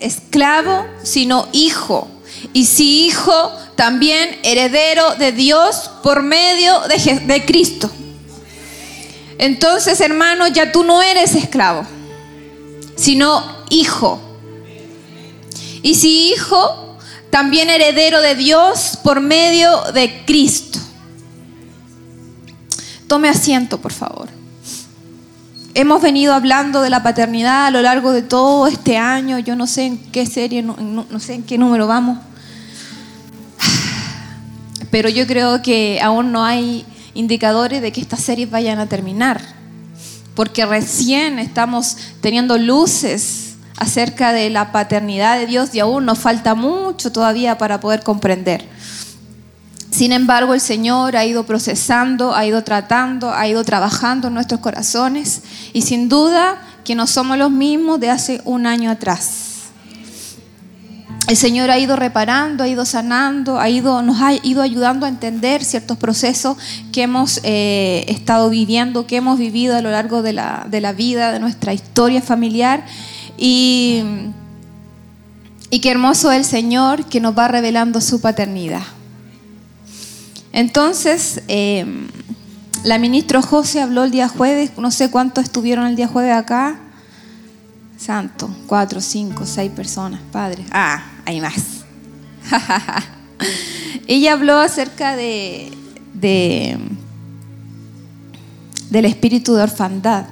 esclavo, 0.00 0.86
sino 1.02 1.48
hijo. 1.52 2.08
Y 2.52 2.66
si 2.66 3.06
hijo, 3.06 3.52
también 3.74 4.38
heredero 4.42 5.14
de 5.16 5.32
Dios 5.32 5.90
por 6.02 6.22
medio 6.22 6.80
de, 7.26 7.44
Cristo. 7.44 7.90
Entonces, 9.38 10.00
hermano, 10.00 10.48
ya 10.48 10.72
tú 10.72 10.84
no 10.84 11.02
eres 11.02 11.34
esclavo, 11.34 11.86
sino 12.96 13.44
hijo. 13.70 14.20
Y 15.82 15.94
si 15.94 16.32
hijo, 16.32 16.96
también 17.30 17.70
heredero 17.70 18.20
de 18.20 18.34
Dios 18.34 18.98
por 19.02 19.20
medio 19.20 19.80
de 19.92 20.24
Cristo. 20.24 20.78
Tome 23.06 23.28
asiento, 23.28 23.78
por 23.80 23.92
favor. 23.92 24.37
Hemos 25.80 26.02
venido 26.02 26.34
hablando 26.34 26.82
de 26.82 26.90
la 26.90 27.04
paternidad 27.04 27.66
a 27.66 27.70
lo 27.70 27.82
largo 27.82 28.10
de 28.10 28.22
todo 28.22 28.66
este 28.66 28.96
año. 28.96 29.38
Yo 29.38 29.54
no 29.54 29.68
sé 29.68 29.84
en 29.84 29.98
qué 30.10 30.26
serie, 30.26 30.60
no, 30.60 30.74
no 30.76 31.20
sé 31.20 31.34
en 31.34 31.44
qué 31.44 31.56
número 31.56 31.86
vamos. 31.86 32.18
Pero 34.90 35.08
yo 35.08 35.24
creo 35.28 35.62
que 35.62 36.00
aún 36.02 36.32
no 36.32 36.42
hay 36.42 36.84
indicadores 37.14 37.80
de 37.80 37.92
que 37.92 38.00
estas 38.00 38.18
series 38.18 38.50
vayan 38.50 38.80
a 38.80 38.88
terminar. 38.88 39.40
Porque 40.34 40.66
recién 40.66 41.38
estamos 41.38 41.96
teniendo 42.20 42.58
luces 42.58 43.54
acerca 43.76 44.32
de 44.32 44.50
la 44.50 44.72
paternidad 44.72 45.38
de 45.38 45.46
Dios 45.46 45.72
y 45.76 45.78
aún 45.78 46.06
nos 46.06 46.18
falta 46.18 46.56
mucho 46.56 47.12
todavía 47.12 47.56
para 47.56 47.78
poder 47.78 48.02
comprender. 48.02 48.68
Sin 49.90 50.12
embargo, 50.12 50.54
el 50.54 50.60
Señor 50.60 51.16
ha 51.16 51.24
ido 51.24 51.44
procesando, 51.44 52.34
ha 52.34 52.44
ido 52.46 52.62
tratando, 52.62 53.32
ha 53.32 53.48
ido 53.48 53.64
trabajando 53.64 54.28
en 54.28 54.34
nuestros 54.34 54.60
corazones 54.60 55.42
y 55.72 55.82
sin 55.82 56.08
duda 56.08 56.60
que 56.84 56.94
no 56.94 57.06
somos 57.06 57.38
los 57.38 57.50
mismos 57.50 57.98
de 57.98 58.10
hace 58.10 58.40
un 58.44 58.66
año 58.66 58.90
atrás. 58.90 59.48
El 61.26 61.36
Señor 61.36 61.70
ha 61.70 61.78
ido 61.78 61.94
reparando, 61.94 62.64
ha 62.64 62.68
ido 62.68 62.86
sanando, 62.86 63.60
ha 63.60 63.68
ido, 63.68 64.00
nos 64.00 64.22
ha 64.22 64.32
ido 64.32 64.62
ayudando 64.62 65.04
a 65.04 65.10
entender 65.10 65.62
ciertos 65.62 65.98
procesos 65.98 66.56
que 66.90 67.02
hemos 67.02 67.40
eh, 67.42 68.06
estado 68.08 68.48
viviendo, 68.48 69.06
que 69.06 69.16
hemos 69.16 69.38
vivido 69.38 69.76
a 69.76 69.82
lo 69.82 69.90
largo 69.90 70.22
de 70.22 70.32
la, 70.32 70.66
de 70.70 70.80
la 70.80 70.92
vida, 70.92 71.30
de 71.32 71.38
nuestra 71.38 71.74
historia 71.74 72.22
familiar. 72.22 72.82
Y, 73.36 74.02
y 75.70 75.80
qué 75.80 75.90
hermoso 75.90 76.32
el 76.32 76.46
Señor 76.46 77.04
que 77.04 77.20
nos 77.20 77.36
va 77.36 77.48
revelando 77.48 78.00
su 78.00 78.22
paternidad. 78.22 78.97
Entonces, 80.52 81.42
eh, 81.48 81.84
la 82.84 82.98
ministra 82.98 83.42
José 83.42 83.80
habló 83.80 84.04
el 84.04 84.10
día 84.10 84.28
jueves, 84.28 84.72
no 84.78 84.90
sé 84.90 85.10
cuántos 85.10 85.44
estuvieron 85.44 85.86
el 85.86 85.96
día 85.96 86.08
jueves 86.08 86.34
acá. 86.34 86.78
Santo, 87.96 88.48
cuatro, 88.66 89.00
cinco, 89.00 89.44
seis 89.44 89.70
personas, 89.72 90.20
padre. 90.30 90.64
Ah, 90.70 91.02
hay 91.24 91.40
más. 91.40 91.84
Ella 94.06 94.32
habló 94.32 94.58
acerca 94.58 95.16
de, 95.16 95.72
de, 96.14 96.78
del 98.90 99.04
espíritu 99.04 99.54
de 99.54 99.64
orfandad. 99.64 100.26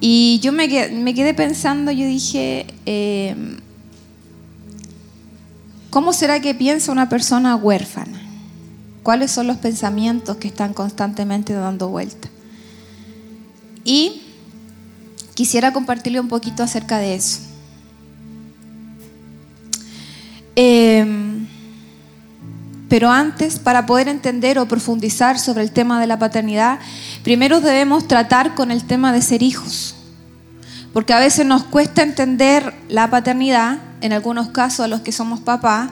Y 0.00 0.40
yo 0.40 0.52
me 0.52 0.68
quedé, 0.68 0.90
me 0.94 1.14
quedé 1.14 1.34
pensando, 1.34 1.90
yo 1.92 2.06
dije, 2.06 2.66
eh, 2.86 3.36
¿cómo 5.90 6.12
será 6.12 6.40
que 6.40 6.54
piensa 6.54 6.90
una 6.90 7.08
persona 7.08 7.56
huérfana? 7.56 8.23
¿Cuáles 9.04 9.30
son 9.30 9.46
los 9.46 9.58
pensamientos 9.58 10.38
que 10.38 10.48
están 10.48 10.72
constantemente 10.72 11.52
dando 11.52 11.90
vuelta? 11.90 12.30
Y 13.84 14.22
quisiera 15.34 15.74
compartirle 15.74 16.20
un 16.20 16.28
poquito 16.28 16.62
acerca 16.62 16.96
de 16.96 17.14
eso. 17.14 17.40
Em, 20.56 21.46
pero 22.88 23.10
antes, 23.10 23.58
para 23.58 23.84
poder 23.84 24.08
entender 24.08 24.58
o 24.58 24.66
profundizar 24.66 25.38
sobre 25.38 25.64
el 25.64 25.70
tema 25.70 26.00
de 26.00 26.06
la 26.06 26.18
paternidad, 26.18 26.78
primero 27.22 27.60
debemos 27.60 28.08
tratar 28.08 28.54
con 28.54 28.70
el 28.70 28.84
tema 28.84 29.12
de 29.12 29.20
ser 29.20 29.42
hijos. 29.42 29.96
Porque 30.94 31.12
a 31.12 31.18
veces 31.18 31.44
nos 31.44 31.64
cuesta 31.64 32.02
entender 32.02 32.72
la 32.88 33.10
paternidad, 33.10 33.80
en 34.00 34.14
algunos 34.14 34.48
casos 34.48 34.80
a 34.80 34.88
los 34.88 35.02
que 35.02 35.12
somos 35.12 35.40
papás, 35.40 35.90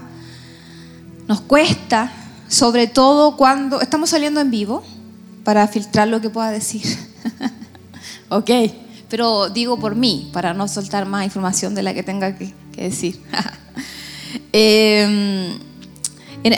nos 1.29 1.43
cuesta 1.43 2.11
sobre 2.53 2.87
todo 2.87 3.39
cuando 3.39 3.81
estamos 3.81 4.11
saliendo 4.11 4.39
en 4.39 4.51
vivo 4.51 4.85
para 5.43 5.67
filtrar 5.69 6.09
lo 6.09 6.21
que 6.21 6.29
pueda 6.29 6.51
decir. 6.51 6.83
ok, 8.29 8.51
pero 9.09 9.49
digo 9.49 9.81
por 9.81 9.95
mí, 9.95 10.29
para 10.35 10.53
no 10.53 10.69
soltar 10.69 11.07
más 11.07 11.25
información 11.25 11.75
de 11.75 11.83
la 11.83 11.95
que 11.95 12.03
tenga 12.03 12.37
que, 12.37 12.53
decir. 12.77 13.19
Em, 14.55 15.59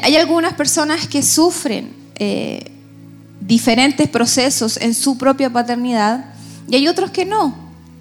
hay 0.03 0.17
algunas 0.17 0.55
personas 0.55 1.07
que 1.07 1.23
sufren 1.23 1.93
eh, 2.17 2.73
diferentes 3.41 4.09
procesos 4.09 4.77
en 4.79 4.95
su 4.95 5.17
propia 5.17 5.49
paternidad 5.49 6.25
y 6.69 6.75
hay 6.75 6.89
otros 6.89 7.13
que 7.13 7.25
no, 7.25 7.55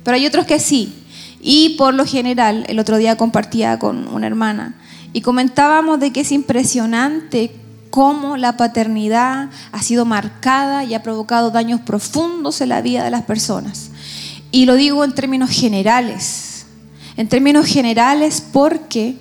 pero 0.04 0.16
hay 0.16 0.26
otros 0.26 0.48
que 0.48 0.60
sí. 0.60 0.96
Y 1.42 1.76
por 1.78 1.94
lo 1.94 2.08
general, 2.08 2.66
el 2.68 2.80
otro 2.80 2.98
día 2.98 3.18
compartía 3.18 3.78
con 3.78 4.08
una 4.08 4.26
hermana 4.26 4.76
y 5.12 5.22
comentábamos 5.22 6.00
de 6.00 6.12
que 6.12 6.22
es 6.22 6.32
impresionante 6.32 7.52
cómo 7.94 8.38
la 8.38 8.58
paternidad 8.58 9.50
ha 9.72 9.84
sido 9.84 10.04
marcada 10.04 10.84
y 10.84 10.96
ha 10.96 11.04
provocado 11.04 11.52
daños 11.52 11.80
profundos 11.82 12.60
en 12.60 12.70
la 12.70 12.82
vida 12.82 13.04
de 13.04 13.12
las 13.12 13.22
personas. 13.22 13.92
Y 14.50 14.66
lo 14.66 14.74
digo 14.74 15.04
en 15.04 15.14
términos 15.14 15.52
generales, 15.52 16.66
en 17.18 17.30
términos 17.30 17.68
generales 17.68 18.44
porque 18.52 19.20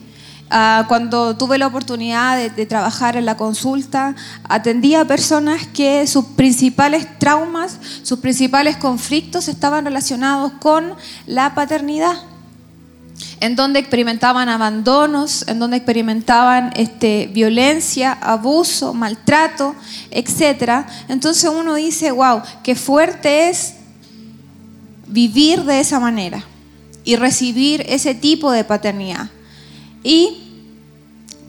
ah, 0.49 0.87
cuando 0.89 1.37
tuve 1.37 1.59
la 1.59 1.67
oportunidad 1.67 2.39
de, 2.39 2.49
de, 2.49 2.65
trabajar 2.65 3.19
en 3.19 3.27
la 3.27 3.37
consulta, 3.37 4.17
atendía 4.45 5.03
a 5.03 5.05
personas 5.05 5.67
que 5.67 6.07
sus 6.07 6.25
principales 6.25 7.07
traumas, 7.19 7.77
sus 8.03 8.21
principales 8.21 8.79
conflictos 8.79 9.49
estaban 9.49 9.85
relacionados 9.85 10.51
con 10.53 10.95
la 11.27 11.55
paternidad 11.55 12.32
en 13.41 13.57
donde 13.57 13.81
experimentaban 13.81 14.49
abandonos, 14.49 15.45
en 15.49 15.59
donde 15.59 15.79
experimentaban 15.79 16.73
este, 16.77 17.29
violencia, 17.33 18.13
abuso, 18.13 18.95
maltrato, 18.95 19.75
etc. 20.11 20.87
Entonces 21.09 21.51
uno 21.51 21.75
dice, 21.75 22.11
wow, 22.11 22.43
qué 22.63 22.75
fuerte 22.75 23.49
es 23.49 23.75
vivir 25.07 25.65
de 25.65 25.81
esa 25.81 26.01
manera 26.01 26.45
y 27.05 27.17
recibir 27.17 27.85
ese 27.89 28.15
tipo 28.15 28.51
de 28.53 28.65
paternidad. 28.65 29.29
Y 30.03 30.43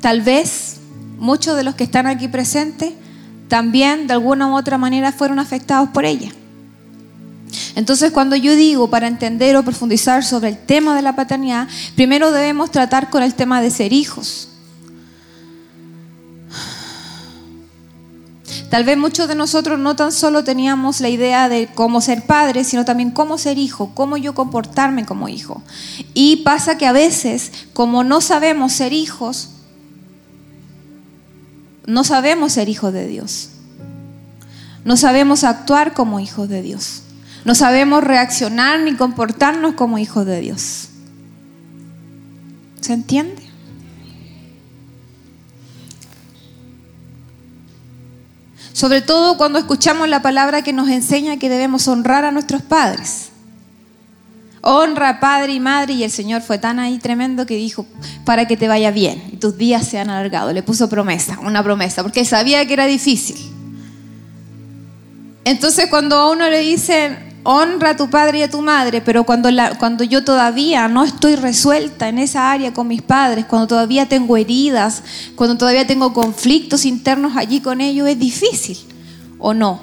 tal 0.01 0.21
vez 0.21 0.77
muchos 1.17 1.55
de 1.55 1.63
los 1.63 1.75
que 1.75 1.83
están 1.83 2.07
aquí 2.07 2.27
presentes 2.27 2.93
también 3.47 4.07
de 4.07 4.13
alguna 4.13 4.47
u 4.47 4.57
otra 4.57 4.77
manera 4.77 5.11
fueron 5.11 5.39
afectados 5.39 5.89
por 5.89 6.05
ella. 6.05 6.31
Entonces, 7.75 8.11
cuando 8.11 8.35
yo 8.35 8.55
digo 8.55 8.89
para 8.89 9.07
entender 9.07 9.55
o 9.55 9.63
profundizar 9.63 10.23
sobre 10.23 10.49
el 10.49 10.57
tema 10.57 10.95
de 10.95 11.01
la 11.01 11.15
paternidad, 11.15 11.67
primero 11.95 12.31
debemos 12.31 12.71
tratar 12.71 13.09
con 13.09 13.23
el 13.23 13.33
tema 13.33 13.61
de 13.61 13.71
ser 13.71 13.93
hijos. 13.93 14.49
Tal 18.69 18.83
vez 18.85 18.97
muchos 18.97 19.27
de 19.27 19.35
nosotros 19.35 19.77
no 19.77 19.95
tan 19.95 20.11
solo 20.11 20.43
teníamos 20.43 20.99
la 20.99 21.09
idea 21.09 21.47
de 21.47 21.69
cómo 21.75 22.01
ser 22.01 22.25
padre, 22.25 22.63
sino 22.63 22.85
también 22.85 23.11
cómo 23.11 23.37
ser 23.37 23.59
hijo, 23.59 23.91
cómo 23.93 24.17
yo 24.17 24.33
comportarme 24.33 25.05
como 25.05 25.29
hijo. 25.29 25.61
Y 26.15 26.37
pasa 26.37 26.75
que 26.75 26.87
a 26.87 26.91
veces, 26.91 27.51
como 27.73 28.03
no 28.03 28.19
sabemos 28.19 28.73
ser 28.73 28.91
hijos, 28.91 29.49
no 31.85 32.03
sabemos 32.03 32.53
ser 32.53 32.67
hijos 32.67 32.91
de 32.93 33.07
Dios. 33.07 33.49
No 34.85 34.97
sabemos 34.97 35.43
actuar 35.43 35.93
como 35.93 36.19
hijos 36.19 36.49
de 36.49 36.63
Dios. 36.63 37.03
No 37.45 37.55
sabemos 37.55 38.03
reaccionar 38.03 38.79
ni 38.79 38.95
comportarnos 38.95 39.73
como 39.73 39.97
hijos 39.97 40.25
de 40.25 40.39
Dios. 40.39 40.89
¿Se 42.79 42.93
entiende? 42.93 43.41
Sobre 48.71 49.01
todo 49.01 49.37
cuando 49.37 49.59
escuchamos 49.59 50.09
la 50.09 50.21
palabra 50.21 50.63
que 50.63 50.73
nos 50.73 50.89
enseña 50.89 51.37
que 51.37 51.49
debemos 51.49 51.87
honrar 51.87 52.25
a 52.25 52.31
nuestros 52.31 52.61
padres. 52.61 53.29
Honra 54.61 55.19
padre 55.19 55.53
y 55.53 55.59
madre 55.59 55.93
y 55.93 56.03
el 56.03 56.11
Señor 56.11 56.41
fue 56.41 56.57
tan 56.57 56.79
ahí 56.79 56.97
tremendo 56.97 57.45
que 57.45 57.55
dijo, 57.55 57.85
para 58.25 58.47
que 58.47 58.55
te 58.55 58.69
vaya 58.69 58.91
bien 58.91 59.21
y 59.31 59.37
tus 59.37 59.57
días 59.57 59.85
sean 59.85 60.09
alargados. 60.09 60.53
Le 60.53 60.63
puso 60.63 60.89
promesa, 60.89 61.37
una 61.41 61.61
promesa, 61.61 62.01
porque 62.01 62.25
sabía 62.25 62.65
que 62.65 62.73
era 62.73 62.85
difícil. 62.85 63.37
Entonces 65.43 65.87
cuando 65.89 66.15
a 66.15 66.31
uno 66.31 66.49
le 66.49 66.59
dicen, 66.59 67.32
honra 67.43 67.91
a 67.91 67.97
tu 67.97 68.09
padre 68.09 68.39
y 68.39 68.41
a 68.43 68.49
tu 68.49 68.61
madre, 68.61 69.01
pero 69.01 69.25
cuando, 69.25 69.49
cuando 69.77 70.03
yo 70.03 70.23
todavía 70.23 70.87
no 70.87 71.03
estoy 71.03 71.35
resuelta 71.35 72.07
en 72.07 72.17
esa 72.17 72.51
área 72.51 72.73
con 72.73 72.87
mis 72.87 73.01
padres, 73.01 73.45
cuando 73.45 73.67
todavía 73.67 74.07
tengo 74.07 74.37
heridas, 74.37 75.03
cuando 75.35 75.57
todavía 75.57 75.85
tengo 75.85 76.13
conflictos 76.13 76.85
internos 76.85 77.33
allí 77.35 77.59
con 77.59 77.81
ellos, 77.81 78.07
es 78.07 78.17
difícil, 78.17 78.77
¿o 79.39 79.53
no? 79.53 79.81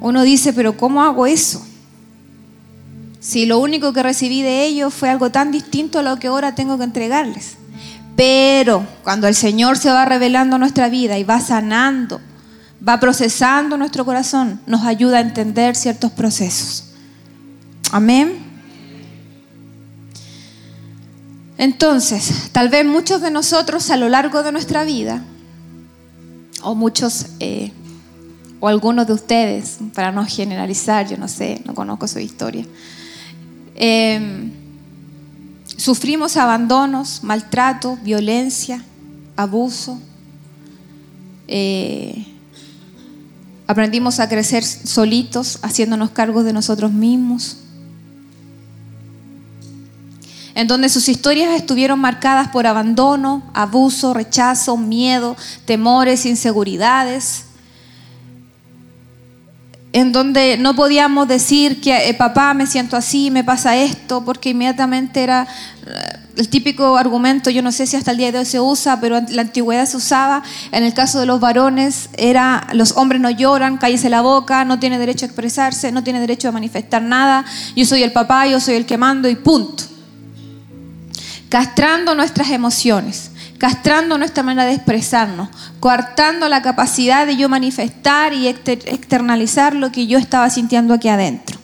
Uno 0.00 0.22
dice, 0.22 0.52
pero 0.52 0.76
¿cómo 0.76 1.02
hago 1.02 1.26
eso? 1.26 1.64
Si 3.20 3.46
lo 3.46 3.58
único 3.58 3.92
que 3.92 4.02
recibí 4.02 4.42
de 4.42 4.64
ellos 4.64 4.92
fue 4.92 5.08
algo 5.08 5.30
tan 5.30 5.52
distinto 5.52 6.00
a 6.00 6.02
lo 6.02 6.16
que 6.18 6.26
ahora 6.26 6.54
tengo 6.54 6.76
que 6.76 6.84
entregarles. 6.84 7.56
Pero 8.16 8.84
cuando 9.04 9.28
el 9.28 9.34
Señor 9.34 9.78
se 9.78 9.90
va 9.90 10.04
revelando 10.04 10.58
nuestra 10.58 10.88
vida 10.88 11.18
y 11.18 11.24
va 11.24 11.40
sanando, 11.40 12.20
va 12.86 12.98
procesando 12.98 13.76
nuestro 13.76 14.04
corazón, 14.04 14.60
nos 14.66 14.82
ayuda 14.84 15.18
a 15.18 15.20
entender 15.20 15.76
ciertos 15.76 16.10
procesos. 16.12 16.84
Amén. 17.92 18.38
Entonces, 21.58 22.50
tal 22.50 22.68
vez 22.68 22.84
muchos 22.84 23.20
de 23.20 23.30
nosotros 23.30 23.90
a 23.90 23.96
lo 23.96 24.08
largo 24.08 24.42
de 24.42 24.50
nuestra 24.50 24.82
vida, 24.82 25.22
o 26.62 26.74
muchos, 26.74 27.26
eh, 27.38 27.70
o 28.58 28.68
algunos 28.68 29.06
de 29.06 29.12
ustedes, 29.12 29.78
para 29.94 30.10
no 30.10 30.24
generalizar, 30.24 31.08
yo 31.08 31.16
no 31.16 31.28
sé, 31.28 31.62
no 31.64 31.74
conozco 31.74 32.08
su 32.08 32.18
historia, 32.18 32.66
eh, 33.76 34.50
sufrimos 35.76 36.36
abandonos, 36.36 37.22
maltrato, 37.22 37.96
violencia, 38.02 38.82
abuso. 39.36 40.00
Eh, 41.46 42.31
aprendimos 43.72 44.20
a 44.20 44.28
crecer 44.28 44.64
solitos, 44.64 45.58
haciéndonos 45.62 46.10
cargos 46.10 46.44
de 46.44 46.52
nosotros 46.52 46.92
mismos. 46.92 47.58
En 50.54 50.66
donde 50.68 50.88
sus 50.88 51.08
historias 51.08 51.54
estuvieron 51.54 51.98
marcadas 51.98 52.48
por 52.48 52.66
abandono, 52.66 53.42
abuso, 53.54 54.12
rechazo, 54.12 54.76
miedo, 54.76 55.36
temores, 55.64 56.26
inseguridades, 56.26 57.46
en 59.92 60.12
donde 60.12 60.56
no 60.56 60.74
podíamos 60.74 61.28
decir 61.28 61.80
que 61.80 62.08
eh, 62.08 62.14
papá 62.14 62.54
me 62.54 62.66
siento 62.66 62.96
así, 62.96 63.30
me 63.30 63.44
pasa 63.44 63.76
esto, 63.76 64.24
porque 64.24 64.50
inmediatamente 64.50 65.22
era 65.22 65.46
eh, 65.86 66.18
el 66.36 66.48
típico 66.48 66.96
argumento, 66.96 67.50
yo 67.50 67.60
no 67.60 67.72
sé 67.72 67.86
si 67.86 67.96
hasta 67.96 68.12
el 68.12 68.16
día 68.16 68.32
de 68.32 68.38
hoy 68.38 68.46
se 68.46 68.58
usa, 68.58 69.00
pero 69.00 69.18
en 69.18 69.36
la 69.36 69.42
antigüedad 69.42 69.84
se 69.84 69.98
usaba, 69.98 70.42
en 70.70 70.82
el 70.82 70.94
caso 70.94 71.20
de 71.20 71.26
los 71.26 71.40
varones 71.40 72.08
era 72.16 72.66
los 72.72 72.92
hombres 72.96 73.20
no 73.20 73.28
lloran, 73.28 73.76
cállese 73.76 74.08
la 74.08 74.22
boca, 74.22 74.64
no 74.64 74.78
tiene 74.78 74.98
derecho 74.98 75.26
a 75.26 75.28
expresarse, 75.28 75.92
no 75.92 76.02
tiene 76.02 76.20
derecho 76.20 76.48
a 76.48 76.52
manifestar 76.52 77.02
nada, 77.02 77.44
yo 77.76 77.84
soy 77.84 78.02
el 78.02 78.12
papá, 78.12 78.46
yo 78.46 78.60
soy 78.60 78.76
el 78.76 78.86
que 78.86 78.96
mando 78.96 79.28
y 79.28 79.36
punto. 79.36 79.84
Castrando 81.50 82.14
nuestras 82.14 82.48
emociones, 82.48 83.31
castrando 83.62 84.18
nuestra 84.18 84.42
manera 84.42 84.64
de 84.64 84.74
expresarnos, 84.74 85.48
coartando 85.78 86.48
la 86.48 86.62
capacidad 86.62 87.28
de 87.28 87.36
yo 87.36 87.48
manifestar 87.48 88.32
y 88.32 88.48
externalizar 88.48 89.76
lo 89.76 89.92
que 89.92 90.08
yo 90.08 90.18
estaba 90.18 90.50
sintiendo 90.50 90.92
aquí 90.92 91.08
adentro. 91.08 91.60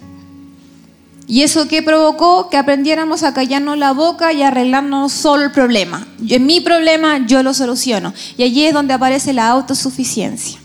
¿Y 1.26 1.42
eso 1.42 1.66
qué 1.66 1.82
provocó? 1.82 2.50
Que 2.50 2.56
aprendiéramos 2.56 3.24
a 3.24 3.34
callarnos 3.34 3.78
la 3.78 3.90
boca 3.90 4.32
y 4.32 4.44
arreglarnos 4.44 5.10
solo 5.10 5.42
el 5.42 5.50
problema. 5.50 6.06
En 6.28 6.46
mi 6.46 6.60
problema 6.60 7.26
yo 7.26 7.42
lo 7.42 7.52
soluciono. 7.52 8.14
Y 8.36 8.44
allí 8.44 8.64
es 8.64 8.74
donde 8.74 8.94
aparece 8.94 9.32
la 9.32 9.48
autosuficiencia. 9.48 10.60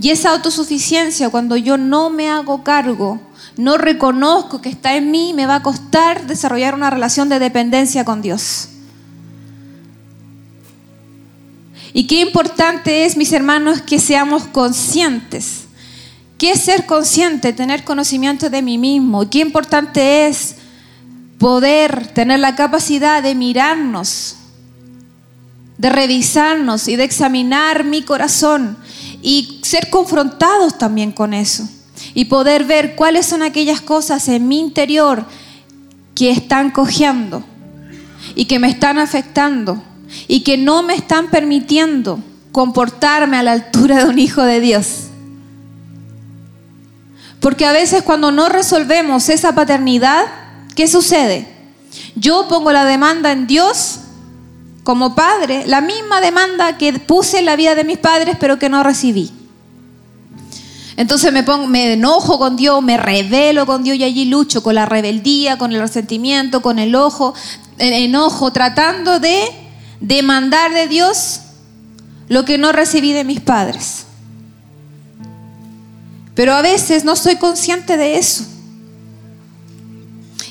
Y 0.00 0.08
esa 0.08 0.30
autosuficiencia, 0.30 1.28
cuando 1.28 1.58
yo 1.58 1.76
no 1.76 2.08
me 2.08 2.30
hago 2.30 2.64
cargo 2.64 3.20
no 3.58 3.76
reconozco 3.76 4.62
que 4.62 4.70
está 4.70 4.96
en 4.96 5.10
mí, 5.10 5.34
me 5.34 5.44
va 5.44 5.56
a 5.56 5.62
costar 5.62 6.26
desarrollar 6.26 6.74
una 6.74 6.88
relación 6.88 7.28
de 7.28 7.38
dependencia 7.38 8.06
con 8.06 8.22
Dios. 8.22 8.70
Y 11.94 12.06
qué 12.06 12.20
importante 12.20 13.04
es, 13.04 13.16
mis 13.16 13.32
hermanos, 13.32 13.82
que 13.82 13.98
seamos 13.98 14.44
conscientes. 14.44 15.64
¿Qué 16.38 16.52
es 16.52 16.60
ser 16.60 16.86
consciente? 16.86 17.52
Tener 17.52 17.84
conocimiento 17.84 18.50
de 18.50 18.62
mí 18.62 18.78
mismo. 18.78 19.28
Qué 19.28 19.40
importante 19.40 20.26
es 20.26 20.56
poder 21.38 22.06
tener 22.08 22.38
la 22.38 22.54
capacidad 22.54 23.22
de 23.22 23.34
mirarnos, 23.34 24.36
de 25.76 25.90
revisarnos 25.90 26.88
y 26.88 26.96
de 26.96 27.04
examinar 27.04 27.84
mi 27.84 28.02
corazón 28.02 28.76
y 29.22 29.60
ser 29.62 29.90
confrontados 29.90 30.78
también 30.78 31.12
con 31.12 31.34
eso 31.34 31.68
y 32.14 32.26
poder 32.26 32.64
ver 32.64 32.94
cuáles 32.96 33.26
son 33.26 33.42
aquellas 33.42 33.80
cosas 33.80 34.28
en 34.28 34.48
mi 34.48 34.58
interior 34.58 35.24
que 36.14 36.30
están 36.30 36.70
cojeando 36.70 37.44
y 38.34 38.44
que 38.44 38.58
me 38.58 38.68
están 38.68 38.98
afectando 38.98 39.82
y 40.28 40.40
que 40.40 40.56
no 40.56 40.82
me 40.82 40.94
están 40.94 41.30
permitiendo 41.30 42.20
comportarme 42.52 43.38
a 43.38 43.42
la 43.42 43.52
altura 43.52 44.04
de 44.04 44.10
un 44.10 44.18
hijo 44.18 44.42
de 44.42 44.60
Dios. 44.60 45.08
Porque 47.40 47.66
a 47.66 47.72
veces 47.72 48.02
cuando 48.02 48.30
no 48.30 48.48
resolvemos 48.48 49.28
esa 49.28 49.54
paternidad, 49.54 50.24
¿qué 50.76 50.86
sucede? 50.86 51.48
Yo 52.14 52.46
pongo 52.48 52.72
la 52.72 52.84
demanda 52.84 53.32
en 53.32 53.46
Dios 53.46 53.98
como 54.84 55.14
padre, 55.14 55.64
la 55.66 55.80
misma 55.80 56.20
demanda 56.20 56.78
que 56.78 56.92
puse 56.94 57.40
en 57.40 57.46
la 57.46 57.56
vida 57.56 57.74
de 57.74 57.84
mis 57.84 57.98
padres, 57.98 58.36
pero 58.38 58.58
que 58.58 58.68
no 58.68 58.82
recibí. 58.82 59.32
Entonces 60.96 61.32
me, 61.32 61.42
pongo, 61.42 61.66
me 61.66 61.94
enojo 61.94 62.38
con 62.38 62.56
Dios, 62.56 62.82
me 62.82 62.96
revelo 62.96 63.66
con 63.66 63.82
Dios 63.82 63.96
y 63.96 64.04
allí 64.04 64.26
lucho 64.26 64.62
con 64.62 64.74
la 64.74 64.86
rebeldía, 64.86 65.56
con 65.58 65.72
el 65.72 65.80
resentimiento, 65.80 66.62
con 66.62 66.78
el 66.78 66.94
ojo, 66.94 67.34
el 67.78 67.92
enojo, 67.92 68.52
tratando 68.52 69.18
de 69.18 69.61
demandar 70.02 70.74
de 70.74 70.88
Dios 70.88 71.40
lo 72.28 72.44
que 72.44 72.58
no 72.58 72.72
recibí 72.72 73.12
de 73.12 73.24
mis 73.24 73.40
padres. 73.40 74.04
Pero 76.34 76.54
a 76.54 76.62
veces 76.62 77.04
no 77.04 77.16
soy 77.16 77.36
consciente 77.36 77.96
de 77.96 78.18
eso. 78.18 78.44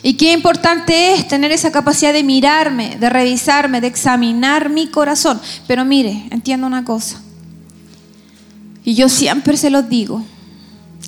Y 0.03 0.15
qué 0.15 0.31
importante 0.33 1.13
es 1.13 1.27
tener 1.27 1.51
esa 1.51 1.71
capacidad 1.71 2.13
de 2.13 2.23
mirarme, 2.23 2.97
de 2.99 3.09
revisarme, 3.09 3.81
de 3.81 3.87
examinar 3.87 4.69
mi 4.69 4.87
corazón. 4.87 5.39
Pero 5.67 5.85
mire, 5.85 6.27
entiendo 6.31 6.65
una 6.65 6.83
cosa. 6.83 7.21
Y 8.83 8.95
yo 8.95 9.09
siempre 9.09 9.57
se 9.57 9.69
los 9.69 9.89
digo, 9.89 10.23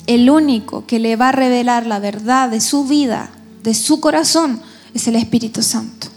el 0.06 0.30
único 0.30 0.86
que 0.86 1.00
le 1.00 1.16
va 1.16 1.30
a 1.30 1.32
revelar 1.32 1.86
la 1.86 1.98
verdad 1.98 2.50
de 2.50 2.60
su 2.60 2.84
vida, 2.84 3.30
de 3.64 3.74
su 3.74 4.00
corazón, 4.00 4.60
es 4.92 5.08
el 5.08 5.16
Espíritu 5.16 5.62
Santo. 5.62 6.13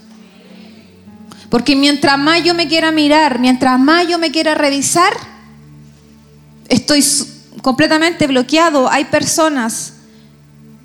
Porque 1.50 1.76
mientras 1.76 2.18
más 2.18 2.42
yo 2.42 2.54
me 2.54 2.68
quiera 2.68 2.92
mirar, 2.92 3.38
mientras 3.38 3.78
más 3.78 4.06
yo 4.06 4.18
me 4.18 4.30
quiera 4.30 4.54
revisar, 4.54 5.12
estoy 6.68 7.04
completamente 7.62 8.26
bloqueado. 8.26 8.90
Hay 8.90 9.06
personas 9.06 9.94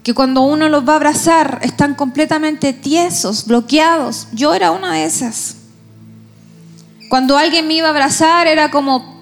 que 0.03 0.13
cuando 0.13 0.41
uno 0.41 0.69
los 0.69 0.87
va 0.87 0.93
a 0.93 0.95
abrazar 0.97 1.59
están 1.63 1.95
completamente 1.95 2.73
tiesos, 2.73 3.45
bloqueados. 3.45 4.27
Yo 4.31 4.53
era 4.53 4.71
una 4.71 4.93
de 4.93 5.05
esas. 5.05 5.55
Cuando 7.09 7.37
alguien 7.37 7.67
me 7.67 7.75
iba 7.75 7.87
a 7.87 7.91
abrazar 7.91 8.47
era 8.47 8.71
como, 8.71 9.13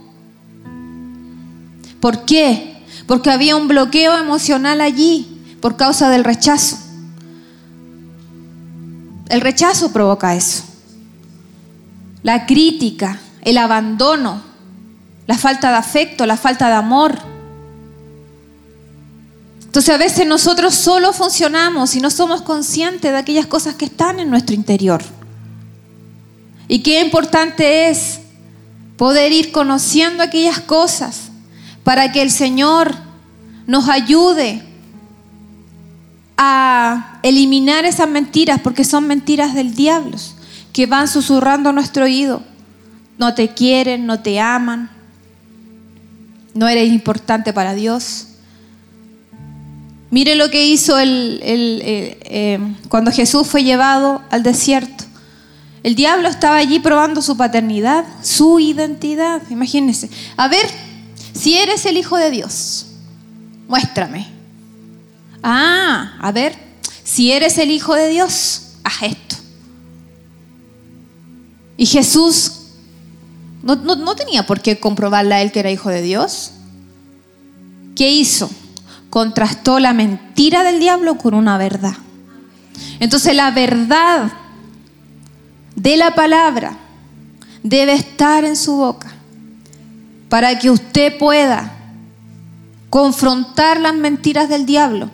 ¿Por 2.01 2.25
qué? 2.25 2.83
Porque 3.05 3.29
había 3.29 3.55
un 3.55 3.67
bloqueo 3.67 4.17
emocional 4.17 4.81
allí 4.81 5.57
por 5.61 5.77
causa 5.77 6.09
del 6.09 6.23
rechazo. 6.23 6.77
El 9.29 9.39
rechazo 9.39 9.93
provoca 9.93 10.35
eso. 10.35 10.63
La 12.23 12.45
crítica, 12.45 13.19
el 13.41 13.57
abandono, 13.57 14.41
la 15.27 15.37
falta 15.37 15.71
de 15.71 15.77
afecto, 15.77 16.25
la 16.25 16.37
falta 16.37 16.67
de 16.67 16.75
amor. 16.75 17.17
Entonces 19.63 19.95
a 19.95 19.97
veces 19.97 20.27
nosotros 20.27 20.75
solo 20.75 21.13
funcionamos 21.13 21.95
y 21.95 22.01
no 22.01 22.11
somos 22.11 22.41
conscientes 22.41 23.11
de 23.11 23.17
aquellas 23.17 23.45
cosas 23.45 23.75
que 23.75 23.85
están 23.85 24.19
en 24.19 24.29
nuestro 24.29 24.53
interior. 24.53 25.01
Y 26.67 26.79
qué 26.83 27.01
importante 27.01 27.89
es 27.89 28.19
poder 28.97 29.31
ir 29.31 29.51
conociendo 29.51 30.23
aquellas 30.23 30.59
cosas 30.59 31.31
para 31.83 32.11
que 32.11 32.21
el 32.21 32.31
Señor 32.31 32.93
nos 33.65 33.89
ayude 33.89 34.63
a 36.37 37.19
eliminar 37.23 37.85
esas 37.85 38.09
mentiras, 38.09 38.59
porque 38.61 38.83
son 38.83 39.07
mentiras 39.07 39.53
del 39.53 39.73
diablo, 39.73 40.17
que 40.73 40.85
van 40.85 41.07
susurrando 41.07 41.69
a 41.69 41.73
nuestro 41.73 42.05
oído. 42.05 42.43
No 43.17 43.33
te 43.33 43.49
quieren, 43.49 44.05
no 44.05 44.21
te 44.21 44.39
aman, 44.39 44.89
no 46.53 46.67
eres 46.67 46.91
importante 46.91 47.53
para 47.53 47.73
Dios. 47.73 48.27
Mire 50.09 50.35
lo 50.35 50.49
que 50.49 50.65
hizo 50.65 50.99
el, 50.99 51.39
eh, 51.43 52.59
cuando 52.89 53.11
Jesús 53.11 53.47
fue 53.47 53.63
llevado 53.63 54.21
al 54.29 54.43
desierto. 54.43 55.05
El 55.83 55.95
diablo 55.95 56.27
estaba 56.27 56.57
allí 56.57 56.79
probando 56.79 57.21
su 57.21 57.37
paternidad, 57.37 58.05
su 58.21 58.59
identidad. 58.59 59.41
Imagínense. 59.49 60.09
A 60.37 60.47
ver, 60.47 60.67
si 61.33 61.57
eres 61.57 61.85
el 61.85 61.97
Hijo 61.97 62.17
de 62.17 62.29
Dios, 62.29 62.87
muéstrame. 63.67 64.27
Ah, 65.41 66.17
a 66.19 66.31
ver, 66.31 66.55
si 67.03 67.31
eres 67.31 67.57
el 67.57 67.71
Hijo 67.71 67.95
de 67.95 68.09
Dios, 68.09 68.73
haz 68.83 69.03
esto. 69.03 69.40
Y 71.81 71.87
Jesús 71.87 72.57
no, 73.63 74.15
tenía 74.15 74.45
por 74.45 74.61
qué 74.61 74.79
comprobarle 74.79 75.33
a 75.33 75.41
él 75.41 75.51
que 75.51 75.61
era 75.61 75.71
Hijo 75.71 75.89
de 75.89 76.03
Dios. 76.03 76.51
¿Qué 77.95 78.11
hizo? 78.11 78.51
contrastó 79.09 79.79
la 79.79 79.91
mentira 79.91 80.63
del 80.63 80.79
diablo 80.79 81.17
con 81.17 81.33
una 81.33 81.57
verdad. 81.57 81.95
Entonces 82.99 83.35
la 83.35 83.49
verdad 83.49 84.31
de 85.75 85.97
la 85.97 86.13
palabra 86.13 86.77
debe 87.63 87.93
estar 87.93 88.45
en 88.45 88.57
su 88.57 88.75
boca 88.75 89.11
para 90.29 90.59
que 90.59 90.69
usted 90.69 91.17
pueda 91.17 91.73
confrontar 92.91 93.79
las 93.79 93.95
mentiras 93.95 94.49
del 94.49 94.67
diablo 94.67 95.09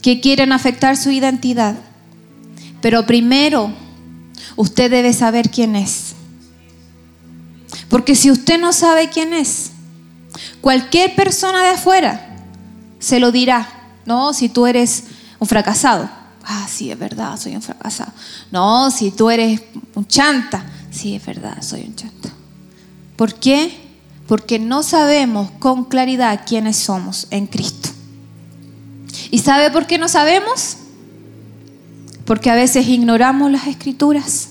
que 0.00 0.20
quieren 0.20 0.52
afectar 0.52 0.96
su 0.96 1.10
identidad. 1.10 1.74
Pero 2.80 3.04
primero, 3.04 3.72
usted 4.56 4.90
debe 4.90 5.12
saber 5.12 5.50
quién 5.50 5.76
es. 5.76 6.14
Porque 7.88 8.14
si 8.14 8.30
usted 8.30 8.58
no 8.58 8.72
sabe 8.72 9.10
quién 9.10 9.32
es, 9.32 9.70
cualquier 10.60 11.14
persona 11.14 11.62
de 11.62 11.70
afuera 11.70 12.36
se 12.98 13.20
lo 13.20 13.32
dirá. 13.32 13.68
No, 14.06 14.32
si 14.32 14.48
tú 14.48 14.66
eres 14.66 15.04
un 15.38 15.46
fracasado. 15.46 16.08
Ah, 16.44 16.66
sí, 16.68 16.90
es 16.90 16.98
verdad, 16.98 17.38
soy 17.38 17.54
un 17.54 17.62
fracasado. 17.62 18.12
No, 18.50 18.90
si 18.90 19.10
tú 19.10 19.30
eres 19.30 19.62
un 19.94 20.06
chanta. 20.06 20.64
Sí, 20.90 21.14
es 21.14 21.24
verdad, 21.24 21.62
soy 21.62 21.82
un 21.82 21.94
chanta. 21.94 22.30
¿Por 23.16 23.34
qué? 23.34 23.78
Porque 24.26 24.58
no 24.58 24.82
sabemos 24.82 25.50
con 25.58 25.84
claridad 25.84 26.42
quiénes 26.46 26.76
somos 26.76 27.26
en 27.30 27.46
Cristo. 27.46 27.90
¿Y 29.30 29.38
sabe 29.38 29.70
por 29.70 29.86
qué 29.86 29.98
no 29.98 30.08
sabemos? 30.08 30.78
Porque 32.24 32.50
a 32.50 32.54
veces 32.54 32.88
ignoramos 32.88 33.50
las 33.50 33.66
escrituras. 33.66 34.50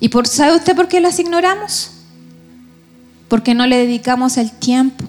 ¿Y 0.00 0.08
por, 0.08 0.26
sabe 0.26 0.56
usted 0.56 0.76
por 0.76 0.88
qué 0.88 1.00
las 1.00 1.18
ignoramos? 1.18 1.90
Porque 3.28 3.54
no 3.54 3.66
le 3.66 3.76
dedicamos 3.76 4.36
el 4.36 4.50
tiempo 4.52 5.04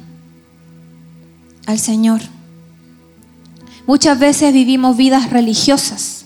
al 1.65 1.79
Señor. 1.79 2.21
Muchas 3.85 4.19
veces 4.19 4.53
vivimos 4.53 4.97
vidas 4.97 5.29
religiosas. 5.29 6.25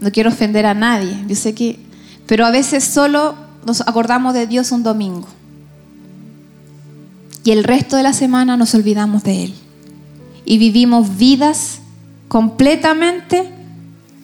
No 0.00 0.12
quiero 0.12 0.30
ofender 0.30 0.66
a 0.66 0.74
nadie, 0.74 1.24
yo 1.26 1.34
sé 1.34 1.54
que, 1.54 1.80
pero 2.26 2.44
a 2.44 2.50
veces 2.50 2.84
solo 2.84 3.34
nos 3.64 3.80
acordamos 3.80 4.34
de 4.34 4.46
Dios 4.46 4.70
un 4.70 4.82
domingo. 4.82 5.26
Y 7.46 7.52
el 7.52 7.62
resto 7.62 7.96
de 7.96 8.02
la 8.02 8.12
semana 8.12 8.56
nos 8.56 8.74
olvidamos 8.74 9.22
de 9.22 9.44
Él. 9.44 9.54
Y 10.44 10.58
vivimos 10.58 11.16
vidas 11.16 11.78
completamente 12.26 13.48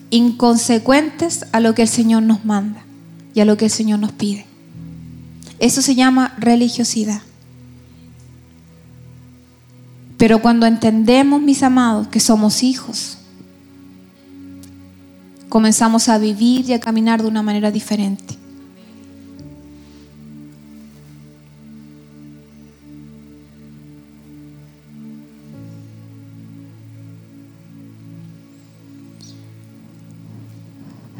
inconsecuentes 0.09 1.45
a 1.53 1.61
lo 1.61 1.73
que 1.73 1.83
el 1.83 1.87
Señor 1.87 2.23
nos 2.23 2.43
manda 2.43 2.83
y 3.33 3.39
a 3.39 3.45
lo 3.45 3.55
que 3.55 3.63
el 3.63 3.71
Señor 3.71 3.99
nos 3.99 4.11
pide. 4.11 4.45
Eso 5.59 5.81
se 5.81 5.95
llama 5.95 6.33
religiosidad. 6.37 7.21
Pero 10.17 10.41
cuando 10.41 10.65
entendemos, 10.65 11.41
mis 11.41 11.63
amados, 11.63 12.09
que 12.09 12.19
somos 12.19 12.61
hijos, 12.61 13.19
comenzamos 15.47 16.09
a 16.09 16.17
vivir 16.17 16.69
y 16.69 16.73
a 16.73 16.81
caminar 16.81 17.21
de 17.21 17.29
una 17.29 17.41
manera 17.41 17.71
diferente. 17.71 18.42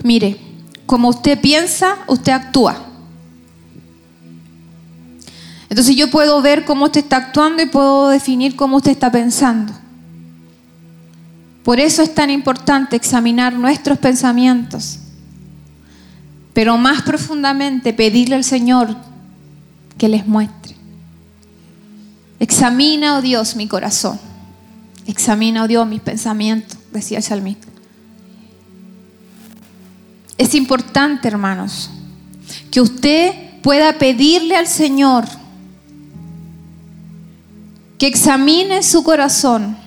Mire, 0.03 0.38
como 0.86 1.10
usted 1.10 1.39
piensa, 1.39 2.00
usted 2.07 2.33
actúa. 2.33 2.77
Entonces 5.69 5.95
yo 5.95 6.12
puedo 6.12 6.41
ver 6.41 6.65
cómo 6.65 6.86
usted 6.86 7.01
está 7.01 7.17
actuando 7.17 7.63
y 7.63 7.65
puedo 7.65 8.10
definir 8.10 8.55
cómo 8.55 8.77
usted 8.77 8.91
está 8.91 9.12
pensando. 9.12 9.74
Por 11.63 11.79
eso 11.79 12.03
es 12.03 12.13
tan 12.13 12.29
importante 12.29 12.95
examinar 12.95 13.53
nuestros 13.53 13.98
pensamientos, 13.98 15.00
pero 16.53 16.77
más 16.77 17.01
profundamente 17.01 17.93
pedirle 17.93 18.36
al 18.36 18.43
Señor 18.43 18.95
que 19.98 20.10
les 20.10 20.27
muestre. 20.27 20.75
Examina, 22.39 23.17
oh 23.17 23.22
Dios, 23.22 23.55
mi 23.55 23.67
corazón. 23.67 24.19
Examina, 25.07 25.63
oh 25.63 25.67
Dios, 25.67 25.88
mis 25.88 26.01
pensamientos, 26.01 26.77
decía 26.91 27.19
el 27.19 27.24
salmista. 27.24 27.73
Es 30.38 30.56
importante, 30.56 31.28
hermanos, 31.28 31.90
que 32.72 32.82
usted 32.82 33.34
pueda 33.62 33.98
pedirle 33.98 34.56
al 34.56 34.68
Señor 34.68 35.25
que 37.98 38.08
examine 38.08 38.84
su 38.84 39.04
corazón 39.04 39.78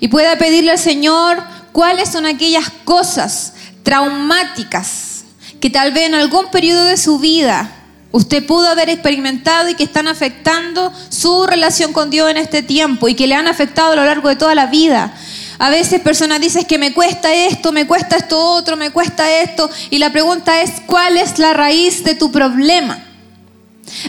y 0.00 0.08
pueda 0.08 0.38
pedirle 0.38 0.70
al 0.70 0.78
Señor 0.78 1.42
cuáles 1.72 2.10
son 2.10 2.24
aquellas 2.24 2.70
cosas 2.84 3.52
traumáticas 3.82 5.24
que 5.60 5.70
tal 5.70 5.92
vez 5.92 6.04
en 6.04 6.14
algún 6.14 6.50
periodo 6.50 6.84
de 6.84 6.96
su 6.96 7.18
vida 7.18 7.70
usted 8.12 8.46
pudo 8.46 8.68
haber 8.68 8.88
experimentado 8.88 9.68
y 9.68 9.74
que 9.74 9.84
están 9.84 10.08
afectando 10.08 10.92
su 11.10 11.46
relación 11.46 11.92
con 11.92 12.08
Dios 12.08 12.30
en 12.30 12.38
este 12.38 12.62
tiempo 12.62 13.08
y 13.08 13.14
que 13.14 13.26
le 13.26 13.34
han 13.34 13.46
afectado 13.46 13.92
a 13.92 13.96
lo 13.96 14.04
largo 14.04 14.28
de 14.28 14.36
toda 14.36 14.54
la 14.54 14.66
vida. 14.66 15.12
A 15.58 15.70
veces 15.70 16.00
personas 16.00 16.40
dicen 16.40 16.64
que 16.64 16.78
me 16.78 16.92
cuesta 16.92 17.32
esto, 17.32 17.72
me 17.72 17.86
cuesta 17.86 18.16
esto 18.16 18.38
otro, 18.38 18.76
me 18.76 18.90
cuesta 18.90 19.40
esto. 19.40 19.70
Y 19.90 19.98
la 19.98 20.10
pregunta 20.10 20.60
es, 20.60 20.82
¿cuál 20.86 21.16
es 21.16 21.38
la 21.38 21.54
raíz 21.54 22.04
de 22.04 22.14
tu 22.14 22.30
problema? 22.30 23.02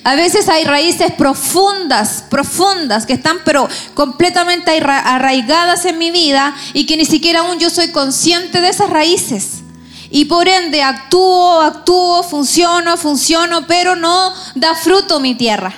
A 0.03 0.15
veces 0.15 0.49
hay 0.49 0.65
raíces 0.65 1.11
profundas, 1.13 2.25
profundas, 2.29 3.05
que 3.05 3.13
están 3.13 3.37
pero 3.45 3.69
completamente 3.93 4.71
arraigadas 4.81 5.85
en 5.85 5.97
mi 5.97 6.11
vida 6.11 6.55
y 6.73 6.85
que 6.85 6.97
ni 6.97 7.05
siquiera 7.05 7.39
aún 7.39 7.59
yo 7.59 7.69
soy 7.69 7.89
consciente 7.89 8.59
de 8.59 8.69
esas 8.69 8.89
raíces. 8.89 9.61
Y 10.09 10.25
por 10.25 10.47
ende 10.47 10.83
actúo, 10.83 11.61
actúo, 11.61 12.23
funciono, 12.23 12.97
funciono, 12.97 13.67
pero 13.67 13.95
no 13.95 14.33
da 14.55 14.75
fruto 14.75 15.19
mi 15.19 15.35
tierra. 15.35 15.73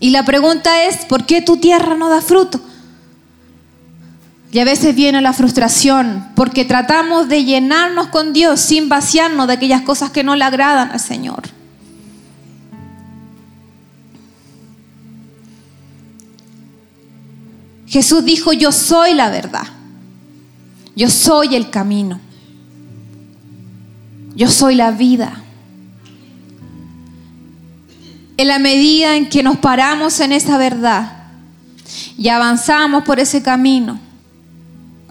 Y 0.00 0.10
la 0.10 0.24
pregunta 0.24 0.84
es, 0.84 1.04
¿por 1.04 1.26
qué 1.26 1.42
tu 1.42 1.58
tierra 1.58 1.94
no 1.94 2.08
da 2.08 2.22
fruto? 2.22 2.60
Y 4.52 4.58
a 4.58 4.64
veces 4.64 4.94
viene 4.94 5.22
la 5.22 5.32
frustración 5.32 6.28
porque 6.36 6.66
tratamos 6.66 7.26
de 7.26 7.42
llenarnos 7.42 8.08
con 8.08 8.34
Dios 8.34 8.60
sin 8.60 8.90
vaciarnos 8.90 9.46
de 9.46 9.54
aquellas 9.54 9.80
cosas 9.80 10.10
que 10.10 10.22
no 10.22 10.36
le 10.36 10.44
agradan 10.44 10.90
al 10.90 11.00
Señor. 11.00 11.44
Jesús 17.86 18.24
dijo, 18.26 18.52
yo 18.52 18.72
soy 18.72 19.14
la 19.14 19.30
verdad. 19.30 19.66
Yo 20.94 21.08
soy 21.08 21.54
el 21.54 21.70
camino. 21.70 22.20
Yo 24.34 24.50
soy 24.50 24.74
la 24.74 24.90
vida. 24.90 25.32
En 28.36 28.48
la 28.48 28.58
medida 28.58 29.16
en 29.16 29.30
que 29.30 29.42
nos 29.42 29.56
paramos 29.56 30.20
en 30.20 30.32
esa 30.32 30.58
verdad 30.58 31.28
y 32.18 32.28
avanzamos 32.28 33.04
por 33.04 33.18
ese 33.18 33.42
camino, 33.42 33.98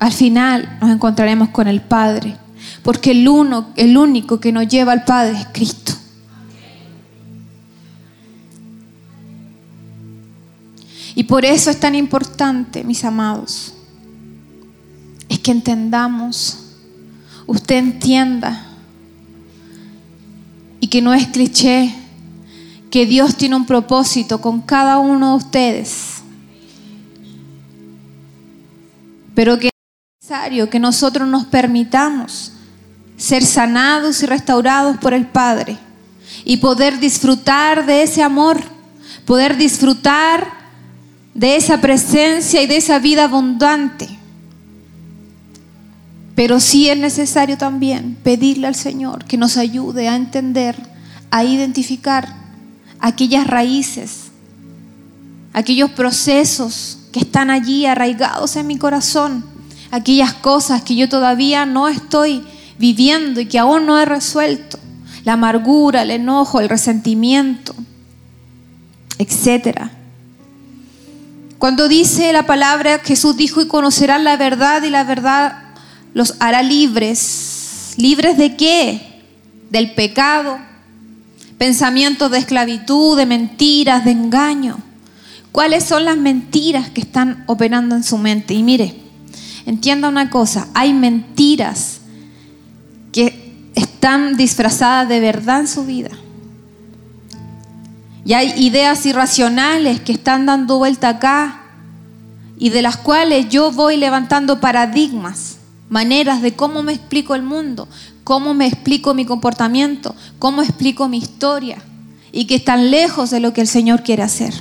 al 0.02 0.12
final 0.12 0.80
nos 0.82 0.90
encontraremos 0.90 1.50
con 1.50 1.68
el 1.68 1.80
Padre, 1.80 2.36
porque 2.82 3.12
el 3.12 3.28
uno, 3.28 3.68
el 3.76 3.96
único 3.96 4.40
que 4.40 4.52
nos 4.52 4.68
lleva 4.68 4.94
al 4.94 5.06
Padre 5.06 5.38
es 5.38 5.48
Cristo. 5.54 5.94
Y 11.14 11.24
por 11.26 11.46
eso 11.46 11.70
es 11.70 11.80
tan 11.80 11.94
importante, 11.94 12.84
mis 12.84 13.06
amados, 13.06 13.76
es 15.30 15.38
que 15.38 15.52
entendamos, 15.52 16.58
usted 17.46 17.76
entienda, 17.76 18.70
y 20.80 20.88
que 20.88 21.04
no 21.04 21.14
es 21.14 21.28
cliché, 21.28 21.94
que 22.90 23.06
Dios 23.06 23.36
tiene 23.36 23.56
un 23.56 23.68
propósito 23.68 24.42
con 24.42 24.62
cada 24.62 24.98
uno 24.98 25.38
de 25.38 25.46
ustedes, 25.46 26.24
pero 29.36 29.60
que 29.60 29.71
que 30.70 30.80
nosotros 30.80 31.28
nos 31.28 31.46
permitamos 31.46 32.54
ser 33.18 33.44
sanados 33.44 34.24
y 34.24 34.26
restaurados 34.26 34.96
por 34.98 35.14
el 35.14 35.26
Padre 35.26 35.78
y 36.46 36.58
poder 36.58 37.00
disfrutar 37.00 37.86
de 37.86 38.04
ese 38.04 38.24
amor, 38.24 38.62
poder 39.26 39.58
disfrutar 39.58 40.48
de 41.34 41.58
esa 41.58 41.82
presencia 41.82 42.62
y 42.62 42.68
de 42.68 42.78
esa 42.78 42.98
vida 43.00 43.26
abundante. 43.26 44.08
Pero 46.34 46.62
sí 46.62 46.90
es 46.90 46.98
necesario 46.98 47.58
también 47.58 48.18
pedirle 48.24 48.68
al 48.68 48.76
Señor 48.76 49.26
que 49.26 49.36
nos 49.38 49.58
ayude 49.58 50.08
a 50.08 50.16
entender, 50.16 50.78
a 51.30 51.44
identificar 51.44 52.34
aquellas 53.02 53.46
raíces, 53.48 54.32
aquellos 55.52 55.92
procesos 55.92 57.00
que 57.12 57.20
están 57.20 57.50
allí 57.50 57.86
arraigados 57.86 58.56
en 58.56 58.68
mi 58.68 58.78
corazón 58.78 59.51
aquellas 59.92 60.34
cosas 60.34 60.82
que 60.82 60.96
yo 60.96 61.10
todavía 61.10 61.66
no 61.66 61.90
estoy 61.90 62.44
viviendo 62.80 63.42
y 63.42 63.46
que 63.46 63.60
aún 63.60 63.86
no 63.86 64.00
he 64.00 64.06
resuelto, 64.06 64.80
la 65.24 65.34
amargura, 65.34 66.02
el 66.02 66.12
enojo, 66.12 66.60
el 66.60 66.70
resentimiento, 66.70 67.76
etc. 69.20 69.90
Cuando 71.60 71.88
dice 71.88 72.34
la 72.34 72.48
palabra, 72.48 73.00
Jesús 73.04 73.38
dijo, 73.38 73.62
y 73.62 73.68
conocerán 73.68 74.24
la 74.24 74.38
verdad 74.38 74.82
y 74.82 74.90
la 74.90 75.04
verdad 75.04 75.60
los 76.14 76.36
hará 76.40 76.64
libres. 76.64 77.94
¿Libres 77.98 78.38
de 78.38 78.56
qué? 78.56 79.22
Del 79.70 79.94
pecado, 79.94 80.58
pensamientos 81.58 82.32
de 82.32 82.40
esclavitud, 82.40 83.16
de 83.16 83.26
mentiras, 83.28 84.06
de 84.06 84.12
engaño. 84.12 84.80
¿Cuáles 85.52 85.84
son 85.84 86.06
las 86.06 86.18
mentiras 86.18 86.90
que 86.90 87.02
están 87.02 87.44
operando 87.46 87.96
en 87.96 88.04
su 88.04 88.18
mente? 88.18 88.54
Y 88.54 88.64
mire, 88.64 89.01
entienda 89.66 90.10
una 90.10 90.30
cosa, 90.30 90.68
hay 90.74 90.94
mentiras 90.94 92.02
que 93.12 93.70
están 93.76 94.36
disfrazadas 94.38 95.08
de 95.10 95.20
verdad 95.20 95.62
en 95.62 95.68
su 95.68 95.86
vida. 95.86 96.12
Y 98.24 98.34
hay 98.34 98.54
ideas 98.58 99.06
irracionales 99.06 100.00
que 100.02 100.12
están 100.12 100.46
dando 100.46 100.78
vuelta 100.78 101.10
acá 101.10 101.64
y 102.58 102.70
de 102.70 102.82
las 102.82 102.98
cuales 102.98 103.50
yo 103.50 103.72
voy 103.72 103.98
levantando 103.98 104.60
paradigmas, 104.60 105.58
maneras 105.90 106.42
de 106.42 106.56
cómo 106.56 106.84
me 106.84 106.94
explico 106.94 107.34
el 107.34 107.42
mundo, 107.42 107.88
cómo 108.24 108.54
me 108.54 108.68
explico 108.68 109.14
mi 109.14 109.26
comportamiento, 109.26 110.16
cómo 110.38 110.62
explico 110.62 111.08
mi 111.08 111.18
historia 111.18 111.78
y 112.32 112.46
que 112.46 112.56
están 112.56 112.92
lejos 112.92 113.32
de 113.32 113.40
lo 113.40 113.54
que 113.54 113.62
el 113.62 113.68
Señor 113.68 114.04
quiere 114.04 114.24
hacer. 114.24 114.54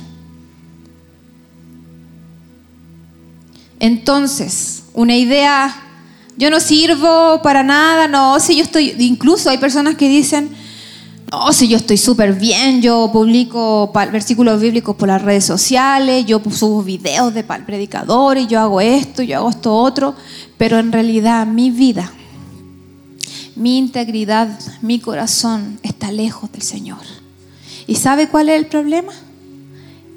Entonces, 3.81 4.83
una 4.93 5.15
idea, 5.15 5.75
yo 6.37 6.51
no 6.51 6.59
sirvo 6.59 7.41
para 7.41 7.63
nada, 7.63 8.07
no, 8.07 8.39
si 8.39 8.55
yo 8.55 8.63
estoy, 8.63 8.95
incluso 8.99 9.49
hay 9.49 9.57
personas 9.57 9.95
que 9.95 10.07
dicen, 10.07 10.51
no, 11.31 11.51
si 11.51 11.67
yo 11.67 11.77
estoy 11.77 11.97
súper 11.97 12.33
bien, 12.33 12.83
yo 12.83 13.09
publico 13.11 13.91
versículos 14.11 14.61
bíblicos 14.61 14.95
por 14.95 15.07
las 15.07 15.23
redes 15.23 15.45
sociales, 15.45 16.27
yo 16.27 16.43
subo 16.51 16.83
videos 16.83 17.33
de 17.33 17.43
predicadores, 17.43 18.47
yo 18.47 18.59
hago 18.59 18.81
esto, 18.81 19.23
yo 19.23 19.37
hago 19.37 19.49
esto 19.49 19.73
otro, 19.75 20.13
pero 20.59 20.77
en 20.77 20.91
realidad 20.91 21.47
mi 21.47 21.71
vida, 21.71 22.11
mi 23.55 23.79
integridad, 23.79 24.59
mi 24.83 24.99
corazón 24.99 25.79
está 25.81 26.11
lejos 26.11 26.51
del 26.51 26.61
Señor. 26.61 27.01
¿Y 27.87 27.95
sabe 27.95 28.29
cuál 28.29 28.49
es 28.49 28.59
el 28.59 28.67
problema? 28.67 29.13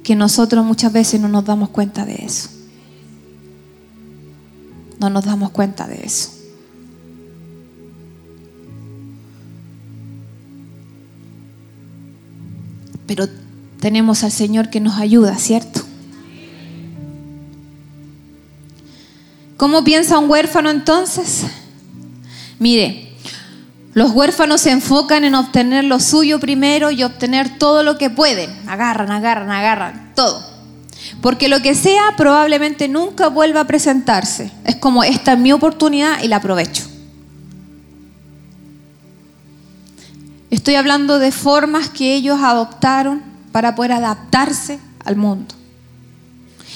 Que 0.03 0.15
nosotros 0.15 0.67
muchas 0.67 0.93
veces 0.93 1.19
no 1.19 1.29
nos 1.29 1.47
damos 1.47 1.71
cuenta 1.71 2.05
de 2.05 2.27
eso. 2.27 2.54
No 5.05 5.11
nos 5.11 5.27
damos 5.27 5.51
cuenta 5.51 5.87
de 5.87 6.03
eso. 6.03 6.31
Pero 13.07 13.29
tenemos 13.81 14.25
al 14.25 14.33
Señor 14.33 14.71
que 14.71 14.81
nos 14.81 14.97
ayuda, 14.97 15.37
¿cierto? 15.37 15.83
¿Cómo 19.59 19.85
piensa 19.85 20.19
un 20.19 20.31
huérfano 20.31 20.71
entonces? 20.71 21.43
Mire, 22.59 23.13
los 23.93 24.11
huérfanos 24.13 24.63
se 24.63 24.71
enfocan 24.71 25.25
en 25.25 25.35
obtener 25.35 25.85
lo 25.85 26.01
suyo 26.01 26.41
primero 26.41 26.91
y 26.91 27.03
obtener 27.03 27.59
todo 27.59 27.83
lo 27.83 27.99
que 27.99 28.09
pueden. 28.09 28.51
Agarran, 28.67 29.11
agarran, 29.11 29.51
agarran, 29.51 30.15
todo. 30.15 30.54
Porque 31.21 31.49
lo 31.49 31.61
que 31.61 31.75
sea 31.75 32.15
probablemente 32.17 32.89
nunca 32.89 33.29
vuelva 33.29 33.61
a 33.61 33.67
presentarse. 33.67 34.51
Es 34.65 34.77
como 34.77 35.05
esta 35.05 35.33
es 35.35 35.39
mi 35.39 35.53
oportunidad 35.53 36.23
y 36.23 36.29
la 36.29 36.37
aprovecho. 36.37 36.85
Estoy 40.51 40.77
hablando 40.77 41.19
de 41.19 41.33
formas 41.33 41.89
que 41.89 42.15
ellos 42.15 42.39
adoptaron 42.41 43.23
para 43.51 43.75
poder 43.75 43.93
adaptarse 43.93 44.79
al 45.05 45.17
mundo. 45.17 45.55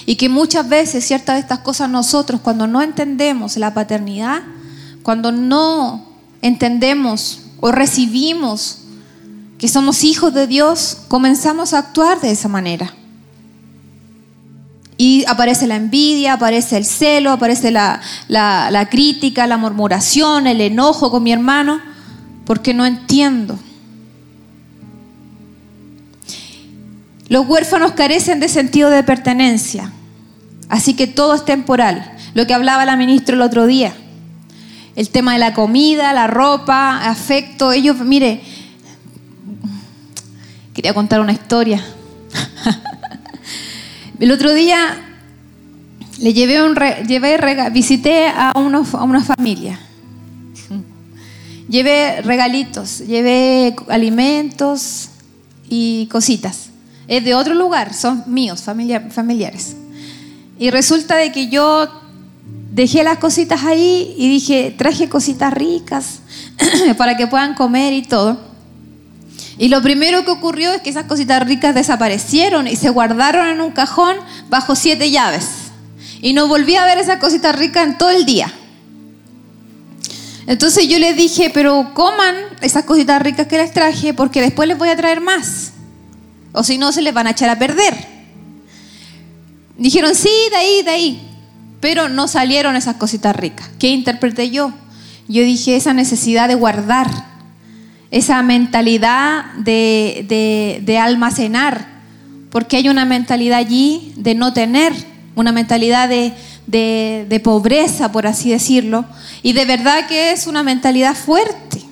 Y 0.05 0.17
que 0.17 0.29
muchas 0.29 0.69
veces 0.69 1.07
ciertas 1.07 1.37
de 1.37 1.41
estas 1.41 1.61
cosas 1.61 1.89
nosotros 1.89 2.41
cuando 2.41 2.67
no 2.67 2.83
entendemos 2.83 3.57
la 3.57 3.75
paternidad, 3.75 4.43
cuando 5.03 5.33
no 5.33 6.07
entendemos 6.43 7.43
o 7.61 7.71
recibimos 7.73 8.79
que 9.59 9.69
somos 9.69 10.05
hijos 10.05 10.33
de 10.35 10.47
Dios, 10.47 10.99
comenzamos 11.09 11.73
a 11.73 11.79
actuar 11.79 12.21
de 12.21 12.31
esa 12.31 12.49
manera. 12.49 12.95
Y 15.01 15.25
aparece 15.29 15.69
la 15.69 15.77
envidia, 15.77 16.33
aparece 16.33 16.77
el 16.77 16.85
celo, 16.85 17.31
aparece 17.31 17.71
la, 17.71 18.01
crítica, 18.91 19.47
la 19.47 19.57
murmuración, 19.57 20.49
el 20.49 20.61
enojo 20.61 21.13
con 21.13 21.23
mi 21.23 21.33
hermano, 21.33 21.81
porque 22.45 22.75
no 22.75 22.85
entiendo. 22.85 23.57
Los 27.29 27.47
huérfanos 27.47 27.93
carecen 27.93 28.41
de 28.41 28.49
sentido 28.49 28.91
de 28.91 29.05
pertenencia, 29.05 29.93
así 30.69 30.95
que 30.95 31.07
todo 31.07 31.35
es 31.35 31.45
temporal. 31.45 32.17
Lo 32.35 32.49
que 32.49 32.55
hablaba 32.55 32.85
la 32.85 32.97
ministra 32.97 33.37
el 33.37 33.43
otro 33.43 33.67
día, 33.67 33.95
el 34.97 35.11
tema 35.11 35.35
de 35.35 35.39
la 35.39 35.55
comida, 35.55 36.13
la 36.13 36.27
ropa, 36.27 37.09
afecto, 37.09 37.71
ellos, 37.71 37.99
mire, 38.01 38.43
quería 40.75 40.93
contar 40.93 41.21
una 41.21 41.33
historia. 41.33 41.85
El 44.19 44.33
otro 44.33 44.53
día 44.53 44.97
le 46.19 46.33
llevé 46.33 46.61
un 46.63 46.75
llevé 47.07 47.39
visité 47.71 48.27
a, 48.27 48.51
a 48.51 48.59
una 48.59 49.23
familia. 49.23 49.79
Llevé 51.69 52.23
regalitos, 52.23 52.99
llevé 53.01 53.77
alimentos 53.89 55.11
y 55.69 56.07
cositas. 56.07 56.71
Es 57.07 57.25
de 57.25 57.35
otro 57.35 57.55
lugar, 57.55 57.95
son 57.95 58.25
míos, 58.27 58.63
familiares. 58.63 59.77
Y 60.59 60.71
resulta 60.71 61.17
de 61.17 61.31
que 61.31 61.49
yo 61.49 61.89
dejé 62.73 63.05
las 63.05 63.19
cositas 63.19 63.65
ahí 63.65 64.15
y 64.19 64.29
dije, 64.29 64.75
traje 64.77 65.09
cositas 65.09 65.53
ricas 65.53 66.21
para 66.97 67.17
que 67.17 67.27
puedan 67.27 67.55
comer 67.55 67.93
y 67.93 68.03
todo. 68.03 68.41
Y 69.59 69.69
lo 69.69 69.83
primero 69.83 70.25
que 70.25 70.31
ocurrió 70.31 70.73
es 70.73 70.83
que 70.83 70.91
esas 70.91 71.07
cositas 71.07 71.45
ricas 71.45 71.75
desaparecieron 71.75 72.69
y 72.69 72.77
se 72.77 72.91
guardaron 72.91 73.49
en 73.49 73.61
un 73.61 73.73
cajón 73.73 74.17
bajo 74.49 74.77
siete 74.77 75.11
llaves. 75.11 75.47
Y 76.23 76.33
no 76.33 76.47
volví 76.47 76.77
a 76.77 76.85
ver 76.85 76.99
esas 76.99 77.19
cositas 77.19 77.57
ricas 77.57 77.87
en 77.87 77.99
todo 77.99 78.11
el 78.11 78.25
día. 78.25 78.53
Entonces 80.47 80.89
yo 80.89 80.99
les 80.99 81.17
dije, 81.17 81.51
pero 81.53 81.93
coman 81.93 82.35
esas 82.63 82.85
cositas 82.85 83.21
ricas 83.21 83.49
que 83.49 83.59
les 83.59 83.73
traje 83.73 84.15
porque 84.15 84.41
después 84.41 84.69
les 84.69 84.79
voy 84.79 84.89
a 84.91 84.97
traer 84.97 85.21
más. 85.21 85.73
O 86.53 86.63
si 86.63 86.79
no, 86.79 86.93
se 86.93 87.03
les 87.03 87.13
van 87.13 87.27
a 87.27 87.31
echar 87.31 87.51
a 87.51 87.59
perder. 87.59 87.95
Dijeron, 89.77 90.15
sí, 90.15 90.31
de 90.51 90.57
ahí, 90.57 90.83
de 90.83 90.91
ahí. 90.91 91.29
Pero 91.81 92.09
no 92.09 92.29
salieron 92.29 92.77
esas 92.77 92.97
cositas 92.97 93.35
ricas. 93.37 93.69
¿Qué 93.79 93.89
interpreté 93.89 94.51
yo? 94.51 94.73
Yo 95.29 95.43
dije 95.43 95.77
esa 95.77 95.93
necesidad 95.93 96.49
de 96.49 96.55
guardar 96.55 97.09
esa 98.11 98.43
mentalidad 98.43 99.45
de, 99.55 100.99
almacenar, 101.01 101.87
porque 102.51 102.79
hay 102.79 102.89
una 102.89 103.05
mentalidad 103.05 103.59
allí 103.59 104.13
de 104.17 104.35
no 104.35 104.53
tener, 104.53 104.93
una 105.35 105.53
mentalidad 105.53 106.09
de, 106.09 106.35
de, 106.67 107.41
pobreza, 107.41 108.11
por 108.11 108.27
así 108.27 108.51
decirlo, 108.51 109.05
y 109.43 109.53
de 109.53 109.65
verdad 109.65 110.07
que 110.07 110.33
es 110.33 110.47
una 110.47 110.63
mentalidad 110.63 111.15
fuerte. 111.15 111.83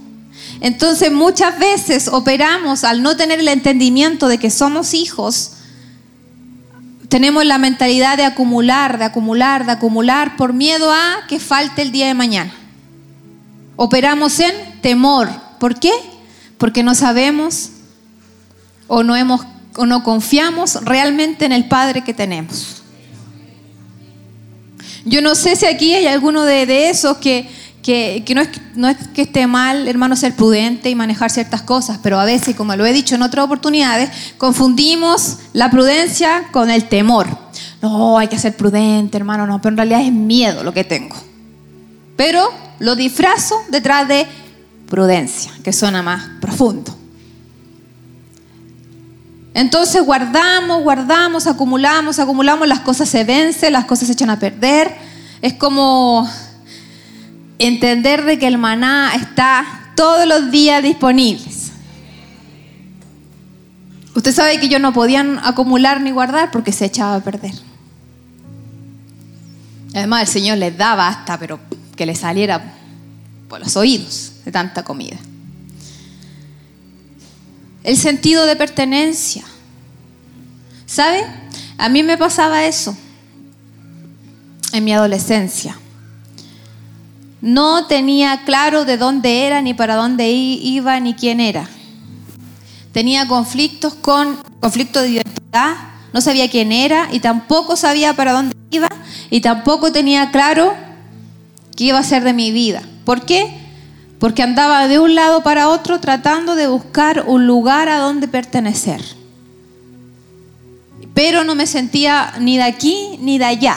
Entonces 0.60 1.12
muchas 1.12 1.58
veces 1.58 2.08
operamos 2.08 2.82
al 2.82 3.02
no 3.02 3.16
tener 3.16 3.40
el 3.40 3.48
entendimiento 3.48 4.26
de 4.26 4.38
que 4.38 4.50
somos 4.50 4.94
hijos, 4.94 5.52
tenemos 7.08 7.44
la 7.44 7.58
mentalidad 7.58 8.16
de 8.16 8.24
acumular, 8.24 8.98
de 8.98 9.04
acumular, 9.04 9.64
de 9.64 9.72
acumular 9.72 10.36
por 10.36 10.52
miedo 10.52 10.90
a 10.90 11.26
que 11.28 11.38
falte 11.38 11.82
el 11.82 11.92
día 11.92 12.08
de 12.08 12.14
mañana. 12.14 12.52
Operamos 13.76 14.40
en 14.40 14.80
temor, 14.80 15.28
¿Por 15.58 15.78
qué? 15.78 15.92
Porque 16.58 16.82
no 16.82 16.94
sabemos 16.94 17.70
o 18.86 19.02
no, 19.02 19.16
hemos, 19.16 19.42
o 19.76 19.86
no 19.86 20.02
confiamos 20.02 20.82
realmente 20.84 21.44
en 21.44 21.52
el 21.52 21.68
Padre 21.68 22.02
que 22.02 22.14
tenemos. 22.14 22.82
Yo 25.04 25.22
no 25.22 25.34
sé 25.34 25.54
si 25.54 25.66
aquí 25.66 25.94
hay 25.94 26.06
alguno 26.06 26.44
de, 26.44 26.88
esos 26.90 27.18
que, 27.18 27.48
que, 27.82 28.24
no, 28.34 28.40
es, 28.40 28.48
no, 28.74 28.88
es, 28.88 28.96
que 29.14 29.22
esté 29.22 29.46
mal, 29.46 29.86
hermano, 29.86 30.16
ser 30.16 30.34
prudente 30.34 30.90
y 30.90 30.96
manejar 30.96 31.30
ciertas 31.30 31.62
cosas, 31.62 32.00
pero 32.02 32.18
a 32.18 32.24
veces, 32.24 32.56
como 32.56 32.74
lo 32.74 32.84
he 32.84 32.92
dicho 32.92 33.14
en 33.14 33.22
otras 33.22 33.44
oportunidades, 33.44 34.10
confundimos 34.36 35.38
la 35.52 35.70
prudencia 35.70 36.48
con 36.50 36.70
el 36.70 36.88
temor. 36.88 37.28
No, 37.80 38.18
hay 38.18 38.26
que 38.26 38.38
ser 38.38 38.56
prudente, 38.56 39.16
hermano, 39.16 39.46
no, 39.46 39.60
pero 39.60 39.74
en 39.74 39.76
realidad 39.76 40.02
es 40.02 40.12
miedo 40.12 40.64
lo 40.64 40.74
que 40.74 40.82
tengo. 40.82 41.14
Pero 42.16 42.50
lo 42.80 42.96
disfrazo 42.96 43.54
detrás 43.70 44.08
de 44.08 44.26
prudencia, 44.88 45.52
que 45.62 45.72
suena 45.72 46.02
más 46.02 46.22
profundo. 46.40 46.96
Entonces 49.54 50.02
guardamos, 50.02 50.82
guardamos, 50.82 51.46
acumulamos, 51.46 52.18
acumulamos, 52.18 52.68
las 52.68 52.80
cosas 52.80 53.08
se 53.08 53.24
vencen, 53.24 53.72
las 53.72 53.86
cosas 53.86 54.06
se 54.06 54.12
echan 54.12 54.30
a 54.30 54.38
perder. 54.38 54.94
Es 55.40 55.54
como 55.54 56.30
entender 57.58 58.24
de 58.24 58.38
que 58.38 58.46
el 58.46 58.58
maná 58.58 59.12
está 59.14 59.92
todos 59.96 60.26
los 60.26 60.50
días 60.50 60.82
disponibles. 60.82 61.72
Usted 64.14 64.32
sabe 64.32 64.60
que 64.60 64.66
ellos 64.66 64.80
no 64.80 64.92
podían 64.92 65.38
acumular 65.42 66.00
ni 66.00 66.10
guardar 66.10 66.50
porque 66.50 66.72
se 66.72 66.84
echaba 66.84 67.16
a 67.16 67.20
perder. 67.20 67.54
Además, 69.94 70.22
el 70.22 70.28
Señor 70.28 70.58
les 70.58 70.76
daba 70.76 71.08
hasta, 71.08 71.38
pero 71.38 71.58
que 71.96 72.04
le 72.04 72.14
saliera 72.14 72.74
por 73.48 73.60
los 73.60 73.74
oídos 73.76 74.35
de 74.46 74.52
tanta 74.52 74.84
comida. 74.84 75.16
El 77.82 77.96
sentido 77.96 78.46
de 78.46 78.54
pertenencia. 78.56 79.44
¿Sabe? 80.86 81.26
A 81.76 81.88
mí 81.88 82.02
me 82.04 82.16
pasaba 82.16 82.64
eso 82.64 82.96
en 84.72 84.84
mi 84.84 84.92
adolescencia. 84.92 85.76
No 87.40 87.86
tenía 87.86 88.44
claro 88.44 88.84
de 88.84 88.96
dónde 88.96 89.46
era, 89.46 89.60
ni 89.60 89.74
para 89.74 89.96
dónde 89.96 90.30
iba, 90.30 90.98
ni 91.00 91.14
quién 91.14 91.40
era. 91.40 91.68
Tenía 92.92 93.26
conflictos 93.26 93.94
con 93.94 94.36
conflicto 94.60 95.02
de 95.02 95.08
identidad, 95.08 95.74
no 96.12 96.20
sabía 96.20 96.48
quién 96.48 96.70
era 96.70 97.08
y 97.12 97.18
tampoco 97.18 97.76
sabía 97.76 98.14
para 98.14 98.32
dónde 98.32 98.56
iba 98.70 98.88
y 99.28 99.40
tampoco 99.40 99.92
tenía 99.92 100.30
claro 100.30 100.72
qué 101.76 101.84
iba 101.84 101.98
a 101.98 102.04
ser 102.04 102.22
de 102.22 102.32
mi 102.32 102.52
vida. 102.52 102.82
¿Por 103.04 103.26
qué? 103.26 103.65
Porque 104.18 104.42
andaba 104.42 104.88
de 104.88 104.98
un 104.98 105.14
lado 105.14 105.42
para 105.42 105.68
otro 105.68 106.00
tratando 106.00 106.54
de 106.54 106.66
buscar 106.66 107.24
un 107.26 107.46
lugar 107.46 107.88
a 107.88 107.98
donde 107.98 108.28
pertenecer. 108.28 109.02
Pero 111.14 111.44
no 111.44 111.54
me 111.54 111.66
sentía 111.66 112.34
ni 112.40 112.56
de 112.56 112.62
aquí 112.62 113.18
ni 113.20 113.38
de 113.38 113.44
allá. 113.44 113.76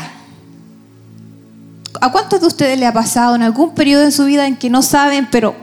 ¿A 2.02 2.12
cuántos 2.12 2.39
de 2.41 2.47
ustedes 2.47 2.80
le 2.80 2.86
ha 2.86 2.93
pasado 2.93 3.36
en 3.36 3.41
algún 3.41 3.73
periodo 3.73 4.04
de 4.04 4.12
su 4.12 4.25
vida 4.25 4.47
en 4.47 4.56
que 4.56 4.69
no 4.69 4.82
saben, 4.82 5.28
pero 5.30 5.56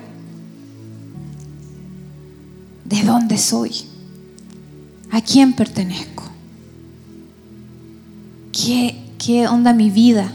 ¿de 2.84 3.02
dónde 3.02 3.38
soy? 3.38 3.72
¿A 5.10 5.20
quién 5.22 5.54
pertenezco? 5.54 6.24
¿Qué, 8.52 9.14
qué 9.18 9.48
onda 9.48 9.72
mi 9.72 9.90
vida? 9.90 10.30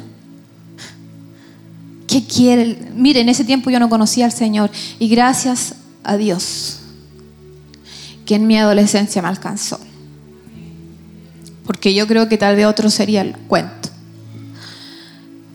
¿Qué 2.12 2.26
quiere? 2.26 2.92
Mire, 2.94 3.22
en 3.22 3.30
ese 3.30 3.46
tiempo 3.46 3.70
yo 3.70 3.80
no 3.80 3.88
conocía 3.88 4.26
al 4.26 4.34
Señor 4.34 4.70
y 5.00 5.08
gracias 5.08 5.76
a 6.04 6.18
Dios 6.18 6.80
que 8.26 8.36
en 8.36 8.48
mi 8.48 8.58
adolescencia 8.58 9.22
me 9.22 9.30
alcanzó. 9.30 9.80
Porque 11.66 11.94
yo 11.94 12.08
creo 12.08 12.28
que 12.28 12.38
tal 12.38 12.58
vez 12.58 12.66
otro 12.66 12.90
sería 12.90 13.22
el 13.22 13.38
cuento. 13.38 13.88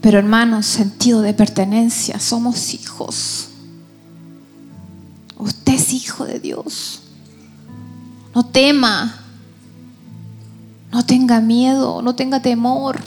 Pero 0.00 0.18
hermanos, 0.18 0.64
sentido 0.64 1.20
de 1.20 1.34
pertenencia, 1.34 2.18
somos 2.18 2.72
hijos. 2.72 3.48
Usted 5.36 5.74
es 5.74 5.92
hijo 5.92 6.24
de 6.24 6.40
Dios. 6.40 7.02
No 8.34 8.46
tema. 8.46 9.20
No 10.90 11.04
tenga 11.04 11.42
miedo, 11.42 12.00
no 12.00 12.14
tenga 12.14 12.40
temor. 12.40 12.98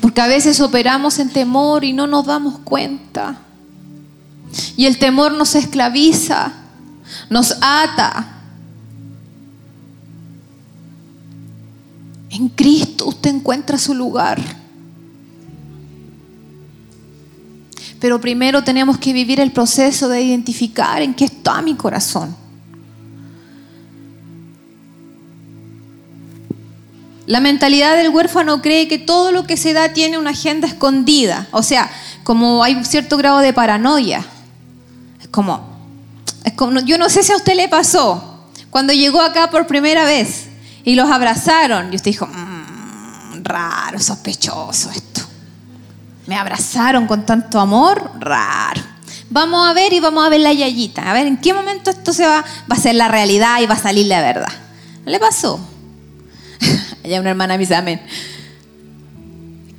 Porque 0.00 0.20
a 0.20 0.26
veces 0.26 0.60
operamos 0.60 1.18
en 1.18 1.30
temor 1.30 1.84
y 1.84 1.92
no 1.92 2.06
nos 2.06 2.26
damos 2.26 2.58
cuenta. 2.60 3.38
Y 4.76 4.86
el 4.86 4.98
temor 4.98 5.32
nos 5.32 5.54
esclaviza, 5.54 6.52
nos 7.28 7.56
ata. 7.60 8.38
En 12.30 12.48
Cristo 12.48 13.06
usted 13.06 13.34
encuentra 13.34 13.78
su 13.78 13.94
lugar. 13.94 14.40
Pero 18.00 18.18
primero 18.20 18.64
tenemos 18.64 18.96
que 18.98 19.12
vivir 19.12 19.40
el 19.40 19.52
proceso 19.52 20.08
de 20.08 20.22
identificar 20.22 21.02
en 21.02 21.12
qué 21.12 21.26
está 21.26 21.60
mi 21.60 21.74
corazón. 21.74 22.39
La 27.30 27.38
mentalidad 27.38 27.94
del 27.94 28.08
huérfano 28.08 28.60
cree 28.60 28.88
que 28.88 28.98
todo 28.98 29.30
lo 29.30 29.44
que 29.44 29.56
se 29.56 29.72
da 29.72 29.92
tiene 29.92 30.18
una 30.18 30.30
agenda 30.30 30.66
escondida. 30.66 31.46
O 31.52 31.62
sea, 31.62 31.88
como 32.24 32.64
hay 32.64 32.74
un 32.74 32.84
cierto 32.84 33.16
grado 33.16 33.38
de 33.38 33.52
paranoia. 33.52 34.26
Es 35.20 35.28
como, 35.28 35.62
como, 36.56 36.80
yo 36.80 36.98
no 36.98 37.08
sé 37.08 37.22
si 37.22 37.30
a 37.30 37.36
usted 37.36 37.54
le 37.54 37.68
pasó 37.68 38.48
cuando 38.68 38.92
llegó 38.92 39.20
acá 39.20 39.48
por 39.48 39.68
primera 39.68 40.04
vez 40.06 40.46
y 40.82 40.96
los 40.96 41.08
abrazaron 41.08 41.92
y 41.92 41.94
usted 41.94 42.10
dijo, 42.10 42.26
mmm, 42.26 43.44
raro, 43.44 44.00
sospechoso 44.00 44.90
esto. 44.90 45.20
Me 46.26 46.34
abrazaron 46.34 47.06
con 47.06 47.24
tanto 47.24 47.60
amor, 47.60 48.10
raro. 48.18 48.82
Vamos 49.28 49.68
a 49.68 49.72
ver 49.72 49.92
y 49.92 50.00
vamos 50.00 50.26
a 50.26 50.30
ver 50.30 50.40
la 50.40 50.52
yayita. 50.52 51.08
A 51.08 51.12
ver 51.12 51.28
en 51.28 51.36
qué 51.36 51.54
momento 51.54 51.90
esto 51.90 52.12
se 52.12 52.26
va, 52.26 52.44
va 52.68 52.74
a 52.74 52.80
ser 52.80 52.96
la 52.96 53.06
realidad 53.06 53.60
y 53.60 53.66
va 53.66 53.74
a 53.74 53.78
salir 53.78 54.06
la 54.06 54.20
verdad. 54.20 54.52
¿No 55.04 55.12
le 55.12 55.20
pasó? 55.20 55.60
Allá 57.04 57.20
una 57.20 57.30
hermana 57.30 57.54
me 57.54 57.60
dice 57.60 57.74
amén. 57.74 58.00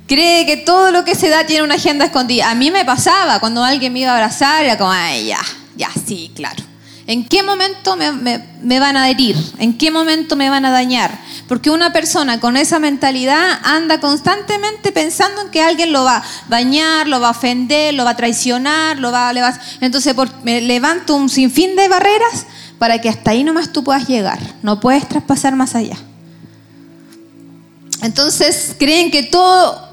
Cree 0.06 0.44
que 0.44 0.58
todo 0.58 0.90
lo 0.90 1.04
que 1.04 1.14
se 1.14 1.28
da 1.28 1.46
tiene 1.46 1.62
una 1.62 1.76
agenda 1.76 2.04
escondida. 2.04 2.50
A 2.50 2.54
mí 2.54 2.70
me 2.70 2.84
pasaba 2.84 3.40
cuando 3.40 3.64
alguien 3.64 3.92
me 3.92 4.00
iba 4.00 4.12
a 4.12 4.16
abrazar, 4.16 4.64
era 4.64 4.76
como, 4.76 4.90
ay, 4.90 5.26
ya, 5.26 5.40
ya, 5.76 5.88
sí, 6.06 6.30
claro. 6.34 6.62
¿En 7.06 7.24
qué 7.24 7.42
momento 7.42 7.96
me, 7.96 8.78
van 8.78 8.96
a 8.96 9.10
herir? 9.10 9.36
¿En 9.58 9.76
qué 9.76 9.90
momento 9.90 10.36
me 10.36 10.50
van 10.50 10.64
a 10.64 10.70
dañar? 10.70 11.18
Porque 11.48 11.68
una 11.70 11.92
persona 11.92 12.38
con 12.38 12.56
esa 12.56 12.78
mentalidad 12.78 13.58
anda 13.64 13.98
constantemente 13.98 14.92
pensando 14.92 15.40
en 15.42 15.50
que 15.50 15.62
alguien 15.62 15.92
lo 15.92 16.04
va 16.04 16.18
a 16.18 16.24
dañar, 16.48 17.08
lo 17.08 17.20
va 17.20 17.28
a 17.28 17.32
ofender, 17.32 17.92
lo 17.94 18.04
va 18.04 18.10
a 18.10 18.16
traicionar, 18.16 18.98
lo 18.98 19.10
va, 19.10 19.32
le 19.32 19.40
va 19.40 19.58
Entonces 19.80 20.14
me 20.44 20.60
levanto 20.60 21.16
un 21.16 21.28
sinfín 21.28 21.74
de 21.74 21.88
barreras 21.88 22.46
para 22.78 23.00
que 23.00 23.08
hasta 23.08 23.32
ahí 23.32 23.42
nomás 23.42 23.72
tú 23.72 23.82
puedas 23.82 24.06
llegar. 24.06 24.38
No 24.62 24.78
puedes 24.78 25.08
traspasar 25.08 25.56
más 25.56 25.74
allá. 25.74 25.96
Entonces 28.02 28.74
creen 28.78 29.12
que 29.12 29.22
todo, 29.22 29.88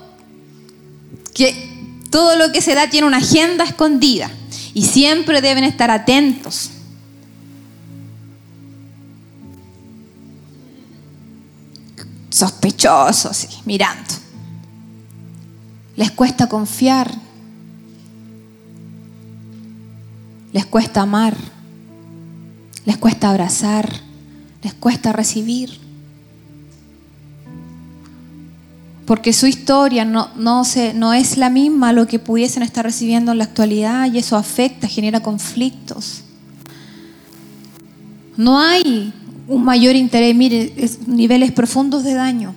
que 1.34 1.70
todo 2.10 2.36
lo 2.36 2.52
que 2.52 2.60
se 2.60 2.74
da 2.74 2.90
tiene 2.90 3.06
una 3.06 3.18
agenda 3.18 3.64
escondida 3.64 4.32
y 4.74 4.82
siempre 4.82 5.42
deben 5.42 5.64
estar 5.64 5.92
atentos. 5.92 6.72
Sospechosos, 12.32 13.62
mirando. 13.66 14.14
Les 15.96 16.10
cuesta 16.10 16.48
confiar. 16.48 17.14
Les 20.52 20.66
cuesta 20.66 21.02
amar. 21.02 21.38
Les 22.86 22.98
cuesta 22.98 23.30
abrazar. 23.30 24.02
Les 24.64 24.74
cuesta 24.74 25.14
recibir. 25.14 25.89
Porque 29.10 29.34
su 29.34 29.48
historia 29.48 30.06
no, 30.06 30.30
no, 30.36 31.14
es 31.16 31.38
la 31.38 31.50
misma 31.50 31.90
a 31.90 31.94
lo 31.94 32.06
que 32.06 32.20
pudiesen 32.20 32.62
estar 32.62 32.86
recibiendo 32.86 33.32
en 33.32 33.40
la 33.40 33.46
actualidad 33.46 34.06
y 34.14 34.20
eso 34.20 34.38
afecta, 34.38 34.88
genera 34.88 35.20
conflictos. 35.20 36.22
No 38.38 38.60
hay 38.60 39.12
un 39.48 39.64
mayor 39.64 39.96
interés, 39.96 40.36
mire, 40.36 40.76
niveles 41.08 41.52
profundos 41.52 42.04
de 42.04 42.14
daño. 42.14 42.54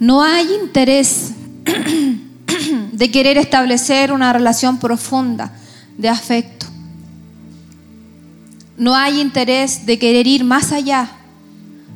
No 0.00 0.24
hay 0.24 0.48
interés 0.60 1.30
de 2.92 3.10
querer 3.12 3.38
establecer 3.38 4.10
una 4.10 4.32
relación 4.32 4.80
profunda 4.80 5.56
de 5.96 6.08
afecto. 6.08 6.66
No 8.76 8.96
hay 8.96 9.20
interés 9.20 9.86
de 9.86 10.00
querer 10.00 10.26
ir 10.26 10.42
más 10.42 10.72
allá 10.72 11.12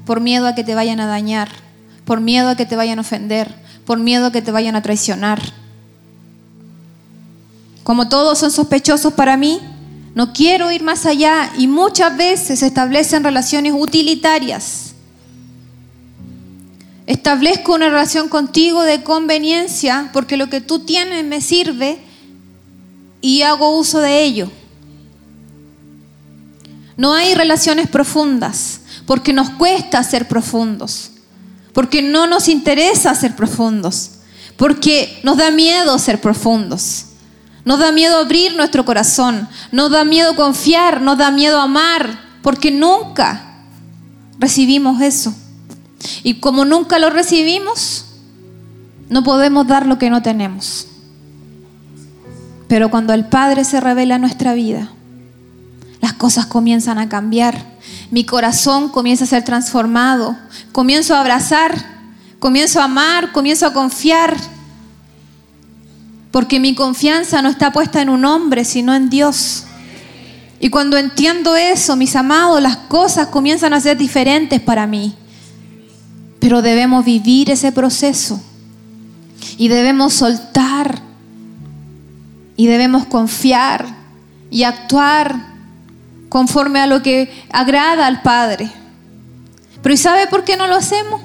por 0.07 0.21
miedo 0.21 0.47
a 0.47 0.55
que 0.55 0.63
te 0.63 0.77
vayan 0.77 1.01
a 1.01 1.07
dañar 1.07 1.67
por 2.09 2.23
miedo 2.23 2.49
a 2.49 2.57
que 2.57 2.65
te 2.65 2.75
vayan 2.75 2.97
a 2.97 3.03
ofender, 3.03 3.55
por 3.85 3.99
miedo 3.99 4.25
a 4.25 4.33
que 4.33 4.41
te 4.41 4.51
vayan 4.51 4.75
a 4.77 4.81
traicionar. 4.81 5.43
Como 7.85 8.09
todos 8.09 8.39
son 8.39 8.51
sospechosos 8.51 9.13
para 9.13 9.37
mí, 9.37 9.61
no 10.15 10.33
quiero 10.33 10.73
ir 10.73 10.83
más 10.83 11.05
allá 11.05 11.53
y 11.59 11.67
muchas 11.67 12.17
veces 12.17 12.61
se 12.61 12.67
establecen 12.67 13.25
relaciones 13.25 13.75
utilitarias. 13.77 14.95
Establezco 17.07 17.75
una 17.75 17.91
relación 17.91 18.31
contigo 18.31 18.85
de 18.85 19.03
conveniencia 19.03 20.09
porque 20.15 20.39
lo 20.39 20.49
que 20.49 20.63
tú 20.63 20.79
tienes 20.79 21.27
me 21.27 21.43
sirve 21.43 21.99
y 23.21 23.43
hago 23.43 23.77
uso 23.77 24.01
de 24.01 24.25
ello. 24.25 24.51
No 26.97 27.13
hay 27.13 27.35
relaciones 27.35 27.87
profundas 27.87 28.81
porque 29.05 29.35
nos 29.35 29.51
cuesta 29.51 30.03
ser 30.03 30.27
profundos 30.27 31.11
porque 31.73 32.03
no 32.03 32.27
nos 32.27 32.49
interesa 32.49 33.15
ser 33.15 33.37
profundos, 33.37 34.13
porque 34.57 35.21
nos 35.23 35.37
da 35.37 35.51
miedo 35.51 35.99
ser 35.99 36.21
profundos, 36.21 37.07
nos 37.65 37.79
da 37.79 37.93
miedo 37.93 38.19
abrir 38.19 38.57
nuestro 38.57 38.85
corazón, 38.85 39.49
nos 39.73 39.91
da 39.91 40.05
miedo 40.05 40.35
confiar, 40.35 41.01
nos 41.01 41.19
da 41.19 41.31
miedo 41.31 41.61
amar, 41.61 42.19
porque 42.43 42.71
nunca 42.71 43.67
recibimos 44.39 45.01
eso. 45.01 45.35
Y 46.23 46.35
como 46.35 46.65
nunca 46.65 46.99
lo 46.99 47.11
recibimos, 47.11 48.07
no 49.09 49.23
podemos 49.23 49.67
dar 49.67 49.87
lo 49.87 49.99
que 49.99 50.11
no 50.11 50.23
tenemos. 50.23 50.87
Pero 52.69 52.91
cuando 52.91 53.15
el 53.15 53.27
Padre 53.27 53.65
se 53.65 53.81
revela 53.81 54.17
en 54.17 54.21
nuestra 54.21 54.53
vida, 54.55 54.93
las 56.01 56.13
cosas 56.13 56.47
comienzan 56.47 56.99
a 56.99 57.09
cambiar. 57.09 57.78
Mi 58.11 58.25
corazón 58.25 58.89
comienza 58.89 59.25
a 59.25 59.29
ser 59.29 59.45
transformado. 59.45 60.37
Comienzo 60.73 61.15
a 61.15 61.21
abrazar, 61.21 61.75
comienzo 62.39 62.81
a 62.81 62.85
amar, 62.85 63.33
comienzo 63.33 63.67
a 63.67 63.73
confiar. 63.73 64.37
Porque 66.31 66.61
mi 66.61 66.75
confianza 66.75 67.43
no 67.43 67.49
está 67.49 67.73
puesta 67.73 68.01
en 68.01 68.09
un 68.09 68.25
hombre, 68.25 68.65
sino 68.65 68.95
en 68.95 69.11
Dios. 69.11 69.65
Y 70.61 70.71
cuando 70.71 70.97
entiendo 70.97 71.57
eso, 71.57 71.97
mis 71.97 72.17
amados, 72.17 72.61
las 72.61 72.77
cosas 72.77 73.29
comienzan 73.29 73.73
a 73.75 73.81
ser 73.81 73.97
diferentes 73.97 74.61
para 74.61 74.87
mí. 74.87 75.15
Pero 76.41 76.63
debemos 76.63 77.05
vivir 77.05 77.51
ese 77.51 77.73
proceso. 77.73 78.41
Y 79.57 79.69
debemos 79.69 80.15
soltar. 80.15 81.01
Y 82.57 82.67
debemos 82.67 83.07
confiar 83.07 83.87
y 84.51 84.65
actuar 84.65 85.58
conforme 86.29 86.81
a 86.81 86.87
lo 86.87 87.03
que 87.03 87.45
agrada 87.51 88.07
al 88.07 88.23
Padre. 88.23 88.71
Pero 89.83 89.95
¿y 89.95 89.99
sabe 89.99 90.27
por 90.27 90.45
qué 90.45 90.57
no 90.57 90.67
lo 90.67 90.75
hacemos? 90.77 91.21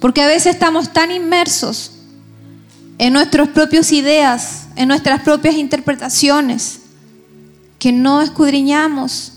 Porque 0.00 0.22
a 0.22 0.26
veces 0.26 0.54
estamos 0.54 0.92
tan 0.92 1.10
inmersos 1.10 1.92
en 2.98 3.12
nuestras 3.12 3.48
propias 3.48 3.92
ideas, 3.92 4.68
en 4.76 4.88
nuestras 4.88 5.22
propias 5.22 5.54
interpretaciones, 5.54 6.80
que 7.78 7.92
no 7.92 8.20
escudriñamos 8.22 9.32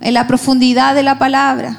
en 0.00 0.14
la 0.14 0.26
profundidad 0.26 0.94
de 0.94 1.02
la 1.02 1.18
palabra 1.18 1.78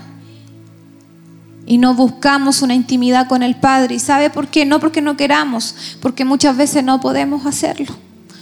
y 1.65 1.78
no 1.78 1.93
buscamos 1.93 2.62
una 2.62 2.76
intimidad 2.76 3.28
con 3.28 3.43
el 3.43 3.56
Padre. 3.56 3.95
¿Y 3.95 4.00
sabe 4.00 4.30
por 4.30 4.48
qué? 4.48 4.65
No 4.65 4.80
porque 4.80 5.02
no 5.02 5.17
queramos, 5.17 5.98
porque 6.02 6.26
muchas 6.26 6.56
veces 6.56 6.84
no 6.84 7.00
podemos 7.00 7.45
hacerlo, 7.45 7.93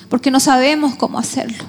porque 0.09 0.31
no 0.31 0.39
sabemos 0.39 0.95
cómo 0.95 1.17
hacerlo. 1.17 1.63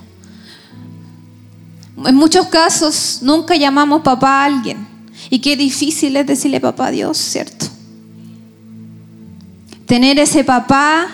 En 1.96 2.14
muchos 2.16 2.48
casos 2.48 3.20
nunca 3.22 3.56
llamamos 3.56 4.02
papá 4.02 4.42
a 4.42 4.44
alguien. 4.46 4.86
Y 5.30 5.38
qué 5.38 5.56
difícil 5.56 6.16
es 6.16 6.26
decirle 6.26 6.60
papá 6.60 6.88
a 6.88 6.90
Dios, 6.90 7.16
¿cierto? 7.16 7.66
Tener 9.86 10.18
ese 10.18 10.44
papá 10.44 11.06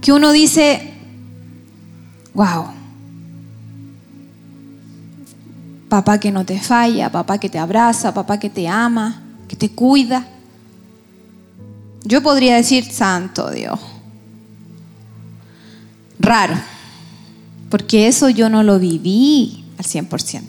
que 0.00 0.12
uno 0.12 0.30
dice, 0.30 0.92
wow, 2.34 2.66
papá 5.88 6.18
que 6.18 6.30
no 6.30 6.44
te 6.44 6.60
falla, 6.60 7.10
papá 7.10 7.38
que 7.38 7.48
te 7.48 7.58
abraza, 7.58 8.14
papá 8.14 8.38
que 8.38 8.50
te 8.50 8.68
ama, 8.68 9.22
que 9.48 9.56
te 9.56 9.70
cuida. 9.70 10.26
Yo 12.04 12.22
podría 12.22 12.56
decir, 12.56 12.84
santo 12.84 13.50
Dios, 13.50 13.78
raro, 16.18 16.54
porque 17.68 18.06
eso 18.08 18.28
yo 18.28 18.48
no 18.48 18.62
lo 18.62 18.78
viví 18.78 19.61
al 19.82 20.08
100%. 20.08 20.42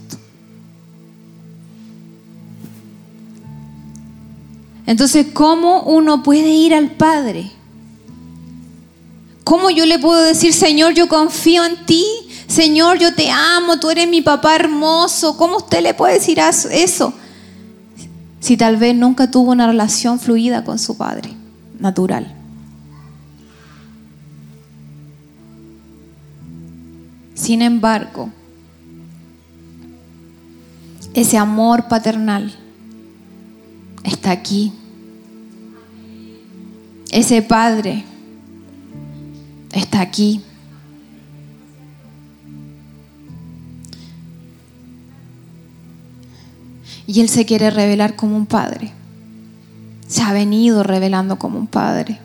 Entonces, 4.86 5.28
¿cómo 5.34 5.84
uno 5.84 6.24
puede 6.24 6.50
ir 6.50 6.74
al 6.74 6.92
Padre? 6.92 7.52
¿Cómo 9.44 9.70
yo 9.70 9.86
le 9.86 9.98
puedo 10.00 10.22
decir, 10.22 10.54
Señor, 10.54 10.94
yo 10.94 11.08
confío 11.08 11.66
en 11.66 11.86
ti? 11.86 12.06
Señor, 12.48 13.00
yo 13.00 13.14
te 13.16 13.30
amo, 13.30 13.80
tú 13.80 13.90
eres 13.90 14.08
mi 14.08 14.22
papá 14.22 14.56
hermoso. 14.56 15.38
¿Cómo 15.38 15.58
usted 15.58 15.82
le 15.82 15.94
puede 15.94 16.16
decir 16.16 16.40
eso? 16.40 17.14
Si 18.40 18.58
tal 18.58 18.78
vez 18.78 18.96
nunca 18.96 19.32
tuvo 19.32 19.52
una 19.52 19.68
relación 19.68 20.20
fluida 20.20 20.64
con 20.64 20.78
su 20.78 20.98
padre, 20.98 21.30
natural. 21.80 22.36
Sin 27.34 27.62
embargo, 27.62 28.30
ese 31.14 31.38
amor 31.38 31.88
paternal 31.88 32.54
está 34.04 34.32
aquí. 34.32 34.74
Ese 37.12 37.42
Padre 37.44 38.04
está 39.72 40.02
aquí. 40.02 40.42
Y 47.06 47.22
Él 47.22 47.30
se 47.30 47.46
quiere 47.46 47.70
revelar 47.70 48.16
como 48.16 48.36
un 48.36 48.48
Padre. 48.48 48.92
Se 50.08 50.24
ha 50.24 50.34
venido 50.34 50.82
revelando 50.82 51.38
como 51.38 51.60
un 51.60 51.68
Padre. 51.68 52.20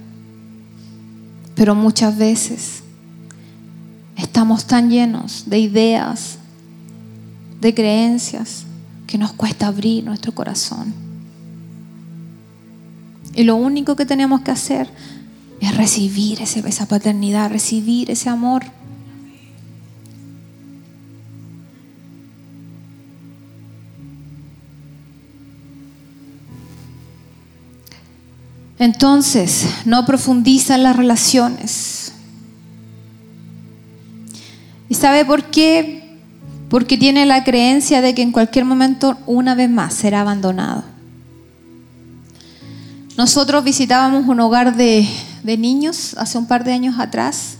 Pero 1.54 1.74
muchas 1.74 2.16
veces 2.16 2.82
estamos 4.16 4.66
tan 4.66 4.88
llenos 4.88 5.44
de 5.46 5.58
ideas, 5.58 6.38
de 7.60 7.74
creencias, 7.74 8.67
que 9.08 9.18
nos 9.18 9.32
cuesta 9.32 9.66
abrir 9.66 10.04
nuestro 10.04 10.32
corazón. 10.32 10.94
Y 13.34 13.42
lo 13.42 13.56
único 13.56 13.96
que 13.96 14.04
tenemos 14.04 14.42
que 14.42 14.50
hacer 14.50 14.88
es 15.60 15.76
recibir 15.76 16.40
esa 16.42 16.86
paternidad, 16.86 17.50
recibir 17.50 18.10
ese 18.10 18.28
amor. 18.28 18.64
Entonces, 28.78 29.66
no 29.86 30.04
profundizan 30.04 30.82
las 30.82 30.96
relaciones. 30.96 32.12
¿Y 34.88 34.94
sabe 34.94 35.24
por 35.24 35.44
qué? 35.44 35.97
Porque 36.68 36.98
tiene 36.98 37.24
la 37.26 37.44
creencia 37.44 38.00
de 38.00 38.14
que 38.14 38.22
en 38.22 38.32
cualquier 38.32 38.64
momento 38.64 39.16
una 39.26 39.54
vez 39.54 39.70
más 39.70 39.94
será 39.94 40.20
abandonado. 40.20 40.84
Nosotros 43.16 43.64
visitábamos 43.64 44.28
un 44.28 44.38
hogar 44.40 44.76
de, 44.76 45.08
niños 45.42 46.14
hace 46.18 46.36
un 46.36 46.46
par 46.46 46.62
de 46.62 46.72
años 46.72 46.98
atrás 46.98 47.56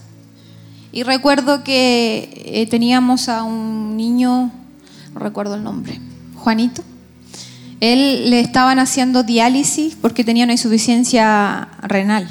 y 0.93 1.03
recuerdo 1.03 1.65
que 1.65 2.45
eh, 2.45 2.67
teníamos 2.67 3.29
a 3.29 3.43
un 3.43 3.97
niño, 3.97 4.53
no 5.15 5.21
recuerdo 5.21 5.55
el 5.55 5.65
nombre, 5.65 6.01
Juanito. 6.37 6.83
Él 7.81 8.31
le 8.31 8.41
estaban 8.41 8.79
haciendo 8.79 9.23
diálisis 9.23 9.95
porque 9.95 10.25
tenía 10.25 10.45
una 10.45 10.53
insuficiencia 10.53 11.69
renal. 11.83 12.29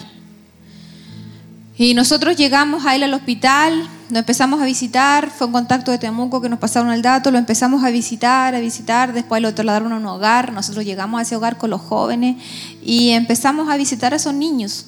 Y 1.78 1.94
nosotros 1.94 2.36
llegamos 2.36 2.86
a 2.86 2.96
él 2.96 3.04
al 3.04 3.14
hospital, 3.14 3.88
lo 4.10 4.20
empezamos 4.20 4.62
a 4.62 4.66
visitar, 4.66 5.30
fue 5.30 5.48
un 5.48 5.54
contacto 5.54 5.92
de 5.92 5.98
Temuco 5.98 6.40
que 6.40 6.48
nos 6.48 6.60
pasaron 6.60 6.92
el 6.92 7.02
dato, 7.02 7.30
lo 7.30 7.38
empezamos 7.38 7.84
a 7.84 7.90
visitar, 7.90 8.56
a 8.56 8.60
visitar, 8.60 9.12
después 9.12 9.42
lo 9.42 9.54
trasladaron 9.54 9.92
a 9.92 9.98
un 9.98 10.06
hogar, 10.06 10.54
nosotros 10.54 10.86
llegamos 10.86 11.20
a 11.20 11.24
ese 11.24 11.36
hogar 11.36 11.58
con 11.58 11.70
los 11.70 11.82
jóvenes 11.82 12.42
y 12.82 13.10
empezamos 13.10 13.70
a 13.70 13.76
visitar 13.76 14.14
a 14.14 14.16
esos 14.16 14.34
niños. 14.34 14.86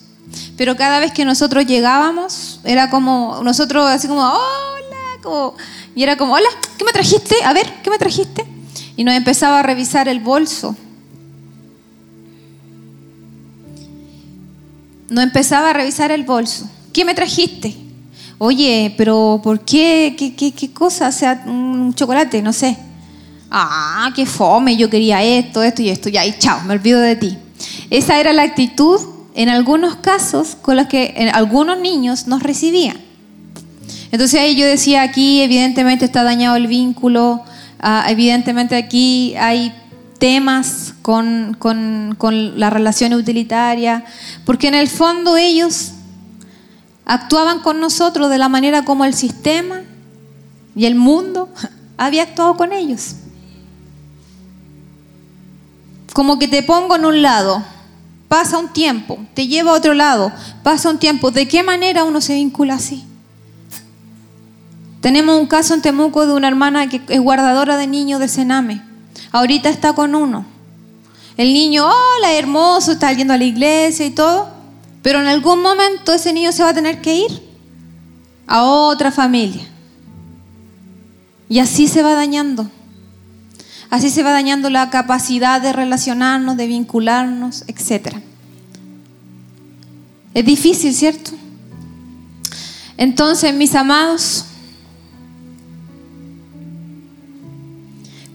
Pero 0.55 0.77
cada 0.77 0.99
vez 0.99 1.11
que 1.11 1.25
nosotros 1.25 1.65
llegábamos, 1.65 2.61
era 2.63 2.89
como, 2.89 3.41
nosotros 3.43 3.89
así 3.89 4.07
como, 4.07 4.21
hola, 4.21 5.21
como, 5.21 5.55
y 5.95 6.03
era 6.03 6.17
como, 6.17 6.33
hola, 6.33 6.49
¿qué 6.77 6.85
me 6.85 6.91
trajiste? 6.93 7.35
A 7.43 7.51
ver, 7.51 7.81
¿qué 7.83 7.89
me 7.89 7.97
trajiste? 7.97 8.45
Y 8.95 9.03
nos 9.03 9.15
empezaba 9.15 9.59
a 9.59 9.63
revisar 9.63 10.07
el 10.07 10.21
bolso. 10.21 10.77
Nos 15.09 15.23
empezaba 15.23 15.71
a 15.71 15.73
revisar 15.73 16.11
el 16.11 16.23
bolso. 16.23 16.69
¿Qué 16.93 17.03
me 17.03 17.15
trajiste? 17.15 17.88
Oye, 18.39 18.95
pero 18.97 19.39
¿por 19.43 19.59
qué? 19.59 20.15
¿Qué, 20.17 20.33
qué, 20.33 20.71
cosa? 20.71 21.09
O 21.09 21.11
sea, 21.11 21.43
un 21.45 21.93
chocolate, 21.93 22.41
no 22.41 22.51
sé. 22.51 22.75
Ah, 23.51 24.11
qué 24.15 24.25
fome, 24.25 24.75
yo 24.75 24.89
quería 24.89 25.23
esto, 25.23 25.61
esto 25.61 25.81
y 25.81 25.89
esto, 25.89 26.09
ya, 26.09 26.25
y 26.25 26.37
chao, 26.37 26.61
me 26.65 26.73
olvido 26.73 26.99
de 26.99 27.15
ti. 27.15 27.37
Esa 27.89 28.19
era 28.19 28.33
la 28.33 28.43
actitud 28.43 28.99
en 29.35 29.49
algunos 29.49 29.95
casos 29.97 30.55
con 30.61 30.75
la 30.75 30.87
que 30.87 31.29
algunos 31.33 31.77
niños 31.79 32.27
nos 32.27 32.41
recibían. 32.41 32.97
Entonces 34.11 34.39
ahí 34.39 34.55
yo 34.55 34.65
decía, 34.65 35.01
aquí 35.01 35.41
evidentemente 35.41 36.05
está 36.05 36.23
dañado 36.23 36.55
el 36.55 36.67
vínculo, 36.67 37.43
ah, 37.79 38.05
evidentemente 38.07 38.75
aquí 38.75 39.35
hay 39.35 39.73
temas 40.17 40.93
con, 41.01 41.55
con, 41.57 42.15
con 42.17 42.59
la 42.59 42.69
relación 42.69 43.13
utilitaria, 43.13 44.05
porque 44.45 44.67
en 44.67 44.75
el 44.75 44.87
fondo 44.87 45.37
ellos 45.37 45.93
actuaban 47.09 47.61
con 47.61 47.79
nosotros 47.79 48.29
de 48.29 48.37
la 48.37 48.49
manera 48.49 48.85
como 48.85 49.03
el 49.03 49.15
sistema 49.15 49.81
y 50.75 50.85
el 50.85 50.93
mundo 50.93 51.49
había 51.97 52.21
actuado 52.21 52.55
con 52.55 52.71
ellos. 52.71 53.15
Como 56.13 56.37
que 56.37 56.47
te 56.47 56.61
pongo 56.61 56.95
en 56.95 57.05
un 57.05 57.23
lado, 57.23 57.63
pasa 58.27 58.59
un 58.59 58.69
tiempo, 58.69 59.17
te 59.33 59.47
lleva 59.47 59.71
a 59.71 59.73
otro 59.73 59.95
lado, 59.95 60.31
pasa 60.61 60.91
un 60.91 60.99
tiempo. 60.99 61.31
¿De 61.31 61.47
qué 61.47 61.63
manera 61.63 62.03
uno 62.03 62.21
se 62.21 62.35
vincula 62.35 62.75
así? 62.75 63.03
Tenemos 65.01 65.39
un 65.39 65.47
caso 65.47 65.73
en 65.73 65.81
Temuco 65.81 66.27
de 66.27 66.33
una 66.33 66.47
hermana 66.47 66.89
que 66.89 67.01
es 67.07 67.19
guardadora 67.19 67.75
de 67.77 67.87
niños 67.87 68.19
de 68.19 68.27
Sename. 68.27 68.83
Ahorita 69.31 69.69
está 69.69 69.93
con 69.93 70.13
uno. 70.13 70.45
El 71.37 71.53
niño, 71.53 71.87
hola, 71.87 72.33
hermoso, 72.33 72.91
está 72.91 73.11
yendo 73.13 73.33
a 73.33 73.37
la 73.37 73.45
iglesia 73.45 74.05
y 74.05 74.11
todo. 74.11 74.58
Pero 75.01 75.21
en 75.21 75.27
algún 75.27 75.61
momento 75.61 76.13
ese 76.13 76.33
niño 76.33 76.51
se 76.51 76.63
va 76.63 76.69
a 76.69 76.73
tener 76.73 77.01
que 77.01 77.15
ir 77.15 77.49
a 78.47 78.63
otra 78.63 79.11
familia. 79.11 79.63
Y 81.47 81.59
así 81.59 81.87
se 81.87 82.03
va 82.03 82.13
dañando. 82.13 82.69
Así 83.89 84.09
se 84.09 84.21
va 84.21 84.31
dañando 84.31 84.69
la 84.69 84.89
capacidad 84.89 85.61
de 85.61 85.73
relacionarnos, 85.73 86.57
de 86.57 86.67
vincularnos, 86.67 87.63
etc. 87.67 88.17
Es 90.33 90.45
difícil, 90.45 90.93
¿cierto? 90.93 91.31
Entonces, 92.97 93.53
mis 93.53 93.73
amados, 93.75 94.45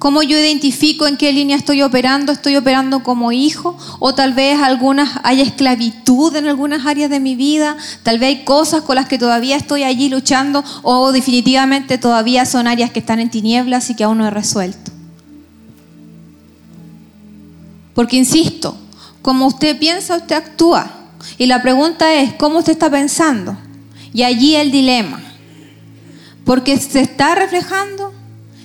¿Cómo 0.04 0.22
yo 0.22 0.38
identifico 0.38 1.06
en 1.06 1.16
qué 1.16 1.32
línea 1.32 1.56
estoy 1.56 1.80
operando? 1.80 2.30
¿Estoy 2.30 2.56
operando 2.56 3.02
como 3.02 3.32
hijo? 3.32 3.74
¿O 4.00 4.14
tal 4.14 4.34
vez 4.34 4.60
algunas 4.60 5.18
hay 5.22 5.40
esclavitud 5.40 6.36
en 6.36 6.46
algunas 6.46 6.84
áreas 6.84 7.08
de 7.08 7.20
mi 7.20 7.36
vida? 7.36 7.78
Tal 8.02 8.18
vez 8.18 8.28
hay 8.28 8.44
cosas 8.44 8.82
con 8.82 8.96
las 8.96 9.08
que 9.08 9.16
todavía 9.16 9.56
estoy 9.56 9.82
allí 9.82 10.10
luchando 10.10 10.62
o 10.82 11.10
definitivamente 11.10 11.96
todavía 11.96 12.44
son 12.44 12.66
áreas 12.66 12.90
que 12.90 12.98
están 12.98 13.18
en 13.18 13.30
tinieblas 13.30 13.88
y 13.88 13.94
que 13.96 14.04
aún 14.04 14.18
no 14.18 14.26
he 14.26 14.30
resuelto. 14.30 14.92
Porque 17.94 18.18
insisto, 18.18 18.76
como 19.22 19.46
usted 19.46 19.78
piensa, 19.78 20.18
usted 20.18 20.36
actúa. 20.36 20.86
Y 21.38 21.46
la 21.46 21.62
pregunta 21.62 22.12
es, 22.12 22.34
¿cómo 22.34 22.58
usted 22.58 22.72
está 22.72 22.90
pensando? 22.90 23.56
Y 24.12 24.22
allí 24.22 24.54
el 24.54 24.70
dilema. 24.70 25.22
Porque 26.44 26.76
se 26.76 27.00
está 27.00 27.34
reflejando 27.34 28.03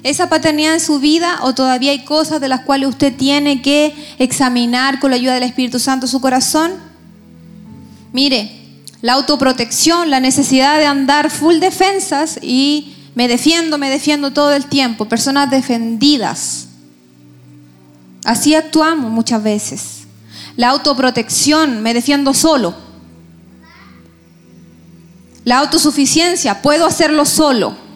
esa 0.04 0.30
paternidad 0.30 0.76
en 0.76 0.80
su 0.80 1.00
vida 1.00 1.40
o 1.42 1.54
todavía 1.54 1.92
hay 1.92 2.06
cosas 2.06 2.40
de 2.40 2.48
las 2.48 2.62
cuales 2.62 2.90
usted 2.90 3.16
tiene 3.16 3.62
que 3.62 3.94
examinar 4.18 5.00
con 5.00 5.12
la 5.12 5.18
ayuda 5.18 5.34
del 5.34 5.44
Espíritu 5.44 5.80
Santo 5.80 6.08
su 6.08 6.22
corazón? 6.22 6.72
Mire, 8.14 8.52
la 9.02 9.14
autoprotección, 9.14 10.10
la 10.10 10.20
necesidad 10.20 10.78
de 10.78 10.86
andar 10.86 11.30
full 11.30 11.60
defensas 11.60 12.40
y 12.42 12.96
me 13.16 13.28
defiendo, 13.28 13.78
me 13.78 13.90
defiendo 13.90 14.32
todo 14.32 14.54
el 14.54 14.66
tiempo, 14.66 15.06
personas 15.06 15.50
defendidas. 15.52 16.68
Así 18.26 18.56
actuamos 18.56 19.12
muchas 19.12 19.42
veces. 19.44 20.00
La 20.56 20.70
autoprotección, 20.70 21.82
me 21.82 21.94
defiendo 21.94 22.34
solo. 22.34 22.76
La 25.46 25.60
autosuficiencia, 25.60 26.62
puedo 26.62 26.86
hacerlo 26.86 27.26
solo. 27.26 27.89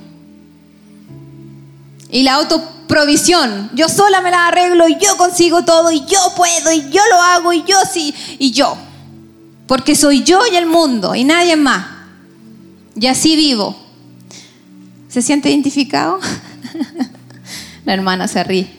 Y 2.13 2.21
la 2.21 2.35
autoprovisión, 2.35 3.71
yo 3.73 3.89
sola 3.89 4.21
me 4.21 4.29
la 4.29 4.45
arreglo 4.45 4.87
y 4.87 4.97
yo 4.99 5.17
consigo 5.17 5.65
todo 5.65 5.91
y 5.91 6.05
yo 6.05 6.19
puedo 6.37 6.71
y 6.71 6.91
yo 6.91 7.01
lo 7.09 7.19
hago 7.19 7.51
y 7.53 7.63
yo 7.63 7.75
sí 7.91 8.13
y 8.37 8.51
yo. 8.51 8.77
Porque 9.65 9.95
soy 9.95 10.21
yo 10.21 10.39
y 10.45 10.55
el 10.55 10.67
mundo 10.67 11.15
y 11.15 11.23
nadie 11.23 11.55
más. 11.55 11.87
Y 12.95 13.07
así 13.07 13.35
vivo. 13.35 13.75
¿Se 15.09 15.23
siente 15.23 15.49
identificado? 15.49 16.19
la 17.85 17.93
hermana 17.95 18.27
se 18.27 18.43
ríe. 18.43 18.69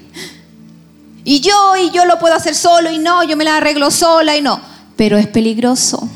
Y 1.25 1.40
yo, 1.40 1.75
y 1.77 1.90
yo 1.90 2.05
lo 2.05 2.20
puedo 2.20 2.37
hacer 2.37 2.55
solo, 2.55 2.92
y 2.92 2.99
no, 2.99 3.25
yo 3.25 3.37
me 3.37 3.42
la 3.42 3.57
arreglo 3.57 3.90
sola, 3.90 4.37
y 4.37 4.42
no. 4.42 4.61
Pero 4.94 5.18
es 5.18 5.27
peligroso. 5.27 6.09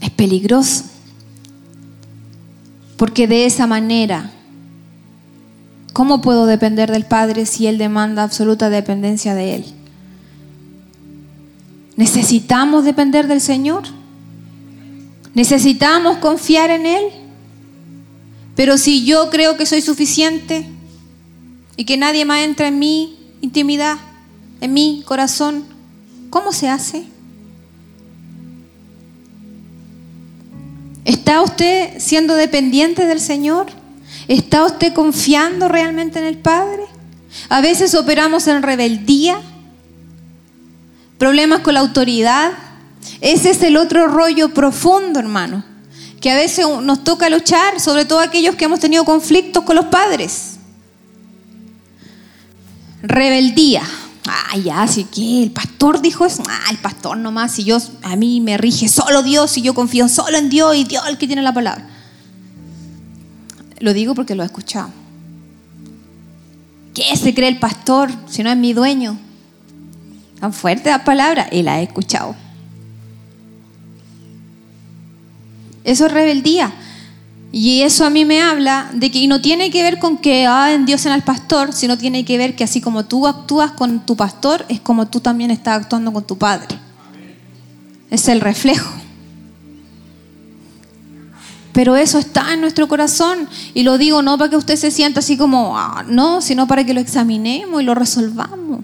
Es 0.00 0.10
peligroso. 0.10 0.84
Porque 2.96 3.26
de 3.26 3.46
esa 3.46 3.66
manera 3.66 4.30
¿Cómo 5.92 6.22
puedo 6.22 6.46
depender 6.46 6.90
del 6.90 7.04
Padre 7.04 7.44
si 7.44 7.66
Él 7.66 7.76
demanda 7.76 8.22
absoluta 8.22 8.70
dependencia 8.70 9.34
de 9.34 9.56
Él? 9.56 9.64
¿Necesitamos 11.96 12.84
depender 12.84 13.28
del 13.28 13.40
Señor? 13.40 13.82
¿Necesitamos 15.34 16.18
confiar 16.18 16.70
en 16.70 16.86
Él? 16.86 17.04
Pero 18.56 18.78
si 18.78 19.04
yo 19.04 19.28
creo 19.30 19.56
que 19.56 19.66
soy 19.66 19.82
suficiente 19.82 20.66
y 21.76 21.84
que 21.84 21.96
nadie 21.96 22.24
más 22.24 22.40
entra 22.40 22.68
en 22.68 22.78
mi 22.78 23.18
intimidad, 23.40 23.98
en 24.60 24.72
mi 24.72 25.02
corazón, 25.04 25.64
¿cómo 26.30 26.52
se 26.52 26.68
hace? 26.68 27.04
¿Está 31.04 31.42
usted 31.42 31.98
siendo 31.98 32.34
dependiente 32.34 33.06
del 33.06 33.20
Señor? 33.20 33.81
¿Está 34.28 34.64
usted 34.64 34.92
confiando 34.92 35.68
realmente 35.68 36.18
en 36.18 36.26
el 36.26 36.38
Padre? 36.38 36.84
A 37.48 37.60
veces 37.60 37.94
operamos 37.94 38.46
en 38.46 38.62
rebeldía, 38.62 39.40
problemas 41.18 41.60
con 41.60 41.74
la 41.74 41.80
autoridad. 41.80 42.52
Ese 43.20 43.50
es 43.50 43.62
el 43.62 43.76
otro 43.76 44.06
rollo 44.06 44.52
profundo, 44.52 45.18
hermano, 45.18 45.64
que 46.20 46.30
a 46.30 46.36
veces 46.36 46.66
nos 46.82 47.04
toca 47.04 47.30
luchar, 47.30 47.80
sobre 47.80 48.04
todo 48.04 48.20
aquellos 48.20 48.54
que 48.54 48.66
hemos 48.66 48.80
tenido 48.80 49.04
conflictos 49.04 49.64
con 49.64 49.76
los 49.76 49.86
padres. 49.86 50.56
Rebeldía. 53.02 53.82
Ah, 54.26 54.56
ya, 54.56 54.82
así 54.82 55.04
que 55.04 55.42
el 55.42 55.50
pastor 55.50 56.00
dijo 56.00 56.24
eso. 56.24 56.44
Ah, 56.48 56.70
el 56.70 56.78
pastor 56.78 57.16
nomás, 57.16 57.52
si 57.52 57.64
yo, 57.64 57.78
a 58.02 58.14
mí 58.14 58.40
me 58.40 58.56
rige 58.56 58.86
solo 58.86 59.22
Dios, 59.24 59.56
y 59.58 59.62
yo 59.62 59.74
confío 59.74 60.08
solo 60.08 60.38
en 60.38 60.48
Dios 60.48 60.76
y 60.76 60.84
Dios 60.84 61.02
el 61.08 61.18
que 61.18 61.26
tiene 61.26 61.42
la 61.42 61.52
palabra. 61.52 61.88
Lo 63.82 63.92
digo 63.92 64.14
porque 64.14 64.36
lo 64.36 64.44
he 64.44 64.46
escuchado. 64.46 64.90
¿Qué 66.94 67.16
se 67.16 67.34
cree 67.34 67.48
el 67.48 67.58
pastor 67.58 68.12
si 68.28 68.44
no 68.44 68.50
es 68.50 68.56
mi 68.56 68.72
dueño? 68.74 69.18
Tan 70.38 70.52
fuerte 70.52 70.88
la 70.88 71.02
palabra 71.02 71.48
y 71.50 71.62
la 71.62 71.80
he 71.80 71.82
escuchado. 71.82 72.36
Eso 75.82 76.06
es 76.06 76.12
rebeldía. 76.12 76.72
Y 77.50 77.82
eso 77.82 78.06
a 78.06 78.10
mí 78.10 78.24
me 78.24 78.40
habla 78.40 78.88
de 78.92 79.10
que 79.10 79.26
no 79.26 79.40
tiene 79.40 79.72
que 79.72 79.82
ver 79.82 79.98
con 79.98 80.16
que 80.16 80.46
ah, 80.46 80.72
en 80.72 80.86
Dios 80.86 81.04
en 81.06 81.12
el 81.12 81.22
pastor, 81.22 81.72
sino 81.72 81.98
tiene 81.98 82.24
que 82.24 82.38
ver 82.38 82.54
que 82.54 82.62
así 82.62 82.80
como 82.80 83.04
tú 83.04 83.26
actúas 83.26 83.72
con 83.72 84.06
tu 84.06 84.14
pastor, 84.14 84.64
es 84.68 84.80
como 84.80 85.08
tú 85.08 85.18
también 85.18 85.50
estás 85.50 85.82
actuando 85.82 86.12
con 86.12 86.24
tu 86.24 86.38
padre. 86.38 86.78
Es 88.10 88.28
el 88.28 88.40
reflejo. 88.40 89.01
Pero 91.72 91.96
eso 91.96 92.18
está 92.18 92.52
en 92.52 92.60
nuestro 92.60 92.86
corazón. 92.86 93.48
Y 93.74 93.82
lo 93.82 93.98
digo 93.98 94.22
no 94.22 94.36
para 94.38 94.50
que 94.50 94.56
usted 94.56 94.76
se 94.76 94.90
sienta 94.90 95.20
así 95.20 95.36
como, 95.36 95.76
ah, 95.76 96.04
no, 96.06 96.40
sino 96.42 96.66
para 96.66 96.84
que 96.84 96.94
lo 96.94 97.00
examinemos 97.00 97.80
y 97.82 97.84
lo 97.84 97.94
resolvamos. 97.94 98.80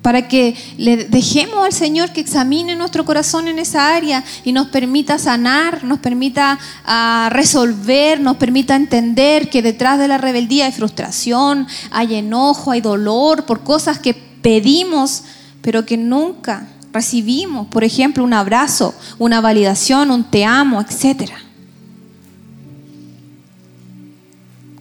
Para 0.00 0.26
que 0.26 0.56
le 0.78 1.04
dejemos 1.04 1.64
al 1.64 1.72
Señor 1.72 2.10
que 2.10 2.20
examine 2.20 2.74
nuestro 2.74 3.04
corazón 3.04 3.46
en 3.46 3.60
esa 3.60 3.94
área 3.94 4.24
y 4.42 4.52
nos 4.52 4.66
permita 4.68 5.16
sanar, 5.16 5.84
nos 5.84 6.00
permita 6.00 6.58
ah, 6.84 7.28
resolver, 7.30 8.20
nos 8.20 8.36
permita 8.36 8.74
entender 8.74 9.48
que 9.48 9.62
detrás 9.62 9.98
de 10.00 10.08
la 10.08 10.18
rebeldía 10.18 10.66
hay 10.66 10.72
frustración, 10.72 11.68
hay 11.92 12.16
enojo, 12.16 12.72
hay 12.72 12.80
dolor 12.80 13.44
por 13.44 13.62
cosas 13.62 14.00
que 14.00 14.14
pedimos, 14.14 15.22
pero 15.60 15.86
que 15.86 15.96
nunca 15.96 16.66
recibimos, 16.92 17.66
por 17.68 17.84
ejemplo, 17.84 18.22
un 18.22 18.34
abrazo, 18.34 18.94
una 19.18 19.40
validación, 19.40 20.10
un 20.10 20.24
te 20.24 20.44
amo, 20.44 20.80
etc. 20.80 21.30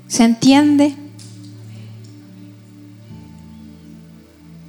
¿Se 0.07 0.23
entiende? 0.23 0.95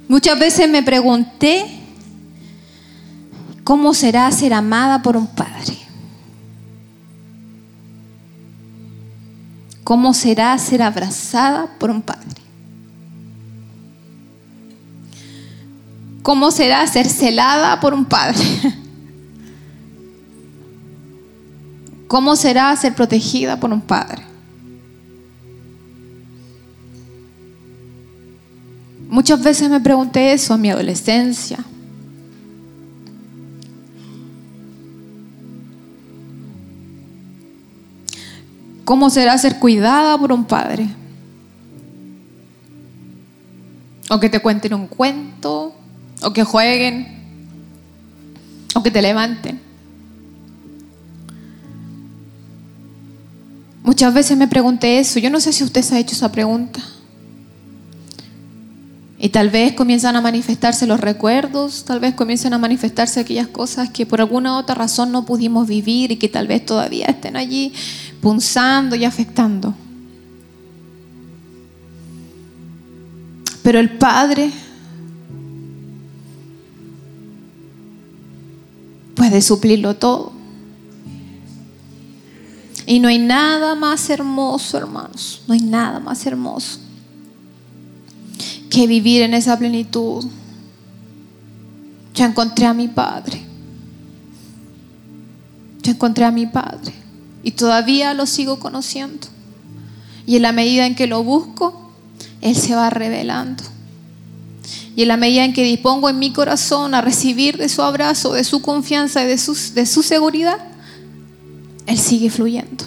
Muchas 0.07 0.39
veces 0.39 0.69
me 0.69 0.83
pregunté 0.83 1.65
cómo 3.63 3.93
será 3.93 4.31
ser 4.31 4.53
amada 4.53 5.01
por 5.01 5.17
un 5.17 5.27
padre. 5.27 5.77
¿Cómo 9.83 10.13
será 10.13 10.57
ser 10.59 10.81
abrazada 10.81 11.67
por 11.77 11.89
un 11.89 12.01
padre? 12.01 12.42
¿Cómo 16.23 16.51
será 16.51 16.87
ser 16.87 17.07
celada 17.07 17.79
por 17.81 17.93
un 17.93 18.05
padre? 18.05 18.39
¿Cómo 22.07 22.35
será 22.37 22.73
ser 22.77 22.95
protegida 22.95 23.59
por 23.59 23.73
un 23.73 23.81
padre? 23.81 24.23
Muchas 29.09 29.43
veces 29.43 29.69
me 29.69 29.81
pregunté 29.81 30.31
eso 30.31 30.55
en 30.55 30.61
mi 30.61 30.69
adolescencia. 30.69 31.59
¿Cómo 38.85 39.09
será 39.09 39.37
ser 39.37 39.59
cuidada 39.59 40.17
por 40.17 40.31
un 40.31 40.45
padre? 40.45 40.87
O 44.09 44.19
que 44.19 44.29
te 44.29 44.39
cuenten 44.39 44.73
un 44.73 44.87
cuento, 44.87 45.75
o 46.23 46.33
que 46.33 46.43
jueguen, 46.43 47.07
o 48.75 48.81
que 48.81 48.91
te 48.91 49.01
levanten. 49.01 49.59
Muchas 53.83 54.13
veces 54.13 54.37
me 54.37 54.47
pregunté 54.47 54.99
eso, 54.99 55.19
yo 55.19 55.29
no 55.29 55.39
sé 55.39 55.51
si 55.51 55.63
usted 55.63 55.81
se 55.81 55.95
ha 55.95 55.99
hecho 55.99 56.15
esa 56.15 56.31
pregunta. 56.31 56.81
Y 59.19 59.29
tal 59.29 59.49
vez 59.49 59.73
comienzan 59.73 60.15
a 60.15 60.21
manifestarse 60.21 60.85
los 60.85 60.99
recuerdos, 60.99 61.85
tal 61.85 61.99
vez 61.99 62.13
comiencen 62.13 62.53
a 62.53 62.57
manifestarse 62.57 63.19
aquellas 63.19 63.47
cosas 63.47 63.89
que 63.89 64.05
por 64.05 64.19
alguna 64.19 64.57
otra 64.57 64.75
razón 64.75 65.11
no 65.11 65.25
pudimos 65.25 65.67
vivir 65.67 66.11
y 66.11 66.17
que 66.17 66.27
tal 66.27 66.47
vez 66.47 66.65
todavía 66.65 67.05
estén 67.05 67.37
allí 67.37 67.71
punzando 68.21 68.95
y 68.95 69.05
afectando. 69.05 69.73
Pero 73.63 73.79
el 73.79 73.97
Padre 73.97 74.51
puede 79.23 79.41
suplirlo 79.41 79.95
todo. 79.95 80.33
Y 82.85 82.99
no 82.99 83.07
hay 83.07 83.19
nada 83.19 83.73
más 83.73 84.09
hermoso, 84.09 84.77
hermanos. 84.77 85.43
No 85.47 85.53
hay 85.53 85.61
nada 85.61 86.01
más 86.01 86.25
hermoso 86.25 86.79
que 88.69 88.85
vivir 88.85 89.21
en 89.21 89.33
esa 89.33 89.57
plenitud. 89.57 90.25
Ya 92.13 92.25
encontré 92.25 92.65
a 92.65 92.73
mi 92.73 92.89
Padre. 92.89 93.41
Ya 95.83 95.93
encontré 95.93 96.25
a 96.25 96.31
mi 96.31 96.45
Padre. 96.45 96.93
Y 97.43 97.51
todavía 97.51 98.13
lo 98.13 98.25
sigo 98.25 98.59
conociendo. 98.59 99.27
Y 100.25 100.35
en 100.35 100.41
la 100.41 100.51
medida 100.51 100.85
en 100.85 100.95
que 100.95 101.07
lo 101.07 101.23
busco, 101.23 101.93
Él 102.41 102.57
se 102.57 102.75
va 102.75 102.89
revelando. 102.89 103.63
Y 104.95 105.01
en 105.03 105.07
la 105.07 105.17
medida 105.17 105.43
en 105.43 105.53
que 105.53 105.63
dispongo 105.63 106.09
en 106.09 106.19
mi 106.19 106.31
corazón 106.31 106.93
a 106.93 107.01
recibir 107.01 107.57
de 107.57 107.69
su 107.69 107.81
abrazo, 107.81 108.33
de 108.33 108.43
su 108.43 108.61
confianza 108.61 109.23
y 109.23 109.27
de 109.27 109.37
su, 109.37 109.57
de 109.73 109.85
su 109.85 110.03
seguridad, 110.03 110.57
Él 111.87 111.97
sigue 111.97 112.29
fluyendo. 112.29 112.85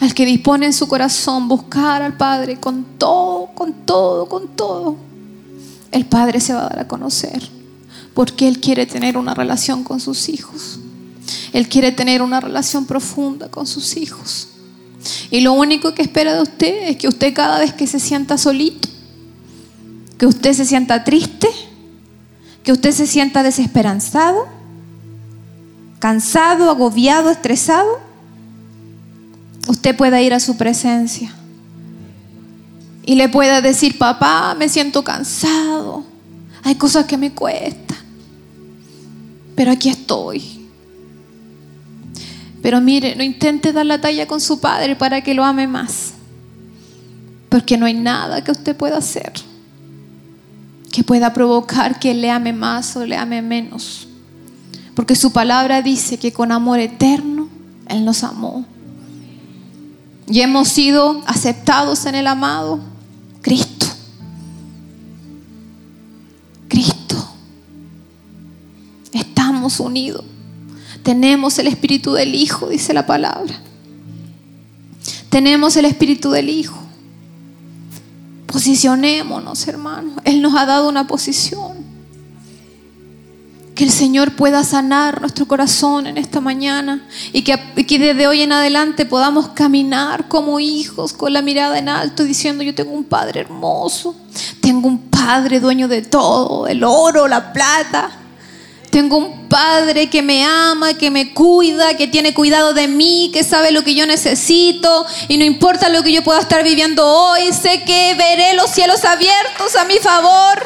Al 0.00 0.14
que 0.14 0.24
dispone 0.24 0.66
en 0.66 0.72
su 0.72 0.86
corazón 0.86 1.48
buscar 1.48 2.02
al 2.02 2.16
Padre 2.16 2.60
con 2.60 2.84
todo, 2.98 3.48
con 3.54 3.72
todo, 3.84 4.28
con 4.28 4.48
todo, 4.48 4.96
el 5.90 6.06
Padre 6.06 6.40
se 6.40 6.54
va 6.54 6.66
a 6.66 6.68
dar 6.68 6.78
a 6.80 6.88
conocer. 6.88 7.48
Porque 8.14 8.46
Él 8.46 8.60
quiere 8.60 8.86
tener 8.86 9.16
una 9.16 9.34
relación 9.34 9.82
con 9.82 9.98
sus 9.98 10.28
hijos. 10.28 10.78
Él 11.52 11.68
quiere 11.68 11.92
tener 11.92 12.22
una 12.22 12.40
relación 12.40 12.86
profunda 12.86 13.48
con 13.48 13.66
sus 13.66 13.96
hijos. 13.96 14.48
Y 15.30 15.40
lo 15.40 15.52
único 15.52 15.94
que 15.94 16.02
espera 16.02 16.34
de 16.34 16.42
usted 16.42 16.88
es 16.88 16.96
que 16.96 17.08
usted 17.08 17.34
cada 17.34 17.58
vez 17.58 17.72
que 17.72 17.86
se 17.86 18.00
sienta 18.00 18.38
solito, 18.38 18.88
que 20.18 20.26
usted 20.26 20.52
se 20.52 20.64
sienta 20.64 21.04
triste, 21.04 21.48
que 22.62 22.72
usted 22.72 22.92
se 22.92 23.06
sienta 23.06 23.42
desesperanzado, 23.42 24.48
cansado, 25.98 26.70
agobiado, 26.70 27.30
estresado, 27.30 28.00
usted 29.68 29.96
pueda 29.96 30.20
ir 30.20 30.34
a 30.34 30.40
su 30.40 30.56
presencia 30.56 31.34
y 33.04 33.14
le 33.14 33.28
pueda 33.28 33.62
decir, 33.62 33.96
papá, 33.96 34.54
me 34.54 34.68
siento 34.68 35.02
cansado, 35.02 36.04
hay 36.62 36.74
cosas 36.74 37.06
que 37.06 37.16
me 37.16 37.32
cuestan, 37.32 37.96
pero 39.54 39.70
aquí 39.72 39.88
estoy. 39.88 40.57
Pero 42.62 42.80
mire, 42.80 43.14
no 43.16 43.22
intente 43.22 43.72
dar 43.72 43.86
la 43.86 44.00
talla 44.00 44.26
con 44.26 44.40
su 44.40 44.60
padre 44.60 44.96
para 44.96 45.22
que 45.22 45.34
lo 45.34 45.44
ame 45.44 45.66
más. 45.66 46.14
Porque 47.48 47.76
no 47.76 47.86
hay 47.86 47.94
nada 47.94 48.42
que 48.42 48.50
usted 48.50 48.76
pueda 48.76 48.98
hacer 48.98 49.32
que 50.90 51.04
pueda 51.04 51.32
provocar 51.32 51.98
que 51.98 52.14
le 52.14 52.30
ame 52.30 52.52
más 52.52 52.96
o 52.96 53.04
le 53.04 53.16
ame 53.16 53.42
menos. 53.42 54.08
Porque 54.94 55.14
su 55.14 55.32
palabra 55.32 55.82
dice 55.82 56.18
que 56.18 56.32
con 56.32 56.50
amor 56.50 56.80
eterno 56.80 57.48
Él 57.88 58.04
nos 58.04 58.24
amó. 58.24 58.64
Y 60.26 60.40
hemos 60.40 60.68
sido 60.68 61.22
aceptados 61.26 62.04
en 62.06 62.14
el 62.14 62.26
amado 62.26 62.80
Cristo. 63.42 63.86
Cristo. 66.68 67.16
Estamos 69.12 69.78
unidos. 69.80 70.24
Tenemos 71.02 71.58
el 71.58 71.66
espíritu 71.66 72.12
del 72.12 72.34
Hijo, 72.34 72.68
dice 72.68 72.92
la 72.92 73.06
palabra. 73.06 73.54
Tenemos 75.30 75.76
el 75.76 75.84
espíritu 75.84 76.30
del 76.30 76.48
Hijo. 76.48 76.78
Posicionémonos, 78.46 79.68
hermanos. 79.68 80.14
Él 80.24 80.40
nos 80.40 80.54
ha 80.54 80.64
dado 80.64 80.88
una 80.88 81.06
posición. 81.06 81.86
Que 83.74 83.84
el 83.84 83.90
Señor 83.90 84.34
pueda 84.34 84.64
sanar 84.64 85.20
nuestro 85.20 85.46
corazón 85.46 86.08
en 86.08 86.18
esta 86.18 86.40
mañana 86.40 87.06
y 87.32 87.42
que, 87.42 87.98
desde 87.98 88.26
hoy 88.26 88.42
en 88.42 88.50
adelante 88.50 89.06
podamos 89.06 89.50
caminar 89.50 90.26
como 90.26 90.58
hijos 90.58 91.12
con 91.12 91.32
la 91.32 91.42
mirada 91.42 91.78
en 91.78 91.88
alto 91.88 92.24
diciendo 92.24 92.64
yo 92.64 92.74
tengo 92.74 92.90
un 92.90 93.04
Padre 93.04 93.40
hermoso, 93.40 94.16
tengo 94.60 94.88
un 94.88 94.98
Padre 95.10 95.60
dueño 95.60 95.86
de 95.86 96.02
todo, 96.02 96.66
el 96.66 96.82
oro, 96.82 97.28
la 97.28 97.52
plata, 97.52 98.10
tengo 98.90 99.18
un 99.18 99.48
padre 99.48 100.08
que 100.08 100.22
me 100.22 100.44
ama, 100.44 100.94
que 100.94 101.10
me 101.10 101.34
cuida, 101.34 101.96
que 101.96 102.06
tiene 102.06 102.32
cuidado 102.32 102.72
de 102.72 102.88
mí, 102.88 103.30
que 103.32 103.44
sabe 103.44 103.70
lo 103.70 103.84
que 103.84 103.94
yo 103.94 104.06
necesito 104.06 105.06
y 105.28 105.36
no 105.36 105.44
importa 105.44 105.88
lo 105.88 106.02
que 106.02 106.12
yo 106.12 106.22
pueda 106.22 106.40
estar 106.40 106.62
viviendo 106.64 107.06
hoy, 107.06 107.52
sé 107.52 107.82
que 107.84 108.14
veré 108.14 108.54
los 108.54 108.70
cielos 108.70 109.04
abiertos 109.04 109.76
a 109.76 109.84
mi 109.84 109.98
favor. 109.98 110.62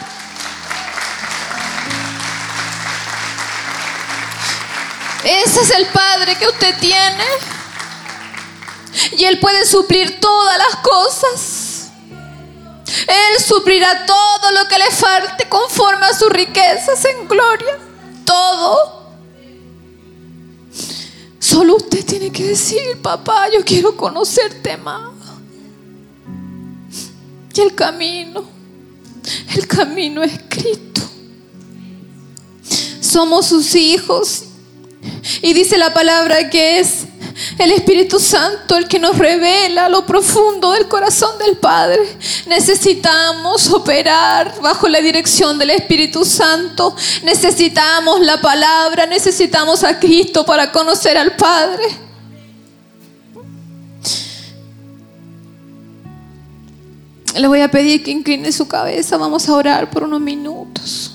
Ese 5.25 5.61
es 5.61 5.70
el 5.70 5.87
Padre 5.87 6.35
que 6.37 6.49
usted 6.49 6.77
tiene. 6.81 7.25
Y 9.16 9.25
Él 9.25 9.39
puede 9.39 9.64
suplir 9.66 10.18
todas 10.20 10.59
las 10.59 10.77
cosas. 10.77 11.91
Él 12.87 13.45
suplirá 13.45 14.05
todo 14.05 14.51
lo 14.51 14.66
que 14.68 14.79
le 14.79 14.91
falte 14.91 15.49
conforme 15.49 16.07
a 16.07 16.14
sus 16.14 16.29
riquezas 16.29 17.05
en 17.05 17.29
gloria 17.29 17.91
todo. 18.25 19.03
Solo 21.39 21.77
usted 21.77 22.05
tiene 22.05 22.31
que 22.31 22.49
decir, 22.49 23.01
papá, 23.03 23.49
yo 23.53 23.64
quiero 23.64 23.97
conocerte 23.97 24.77
más. 24.77 25.12
Y 27.55 27.61
el 27.61 27.75
camino, 27.75 28.45
el 29.55 29.66
camino 29.66 30.23
es 30.23 30.41
Cristo. 30.49 31.03
Somos 33.01 33.47
sus 33.47 33.75
hijos. 33.75 34.45
Y 35.43 35.53
dice 35.53 35.77
la 35.77 35.93
palabra 35.93 36.49
que 36.49 36.81
es 36.81 37.07
el 37.59 37.72
Espíritu 37.72 38.18
Santo, 38.18 38.76
el 38.76 38.89
que 38.89 38.99
nos 38.99 39.16
revela 39.18 39.89
lo 39.89 40.05
profundo 40.05 40.72
del 40.72 40.89
corazón 40.89 41.39
del 41.39 41.57
Padre. 41.57 42.01
Necesitamos 42.47 43.70
operar 43.70 44.55
bajo 44.61 44.89
la 44.89 45.01
dirección 45.01 45.59
del 45.59 45.70
Espíritu 45.70 46.24
Santo. 46.24 46.95
Necesitamos 47.22 48.20
la 48.20 48.41
palabra, 48.41 49.07
necesitamos 49.07 49.85
a 49.85 49.99
Cristo 49.99 50.45
para 50.45 50.70
conocer 50.72 51.16
al 51.16 51.37
Padre. 51.37 51.85
Le 57.35 57.49
voy 57.49 57.61
a 57.61 57.70
pedir 57.70 58.03
que 58.03 58.11
incline 58.11 58.53
su 58.53 58.68
cabeza. 58.68 59.16
Vamos 59.16 59.49
a 59.49 59.55
orar 59.55 59.91
por 59.91 60.05
unos 60.05 60.20
minutos. 60.20 61.12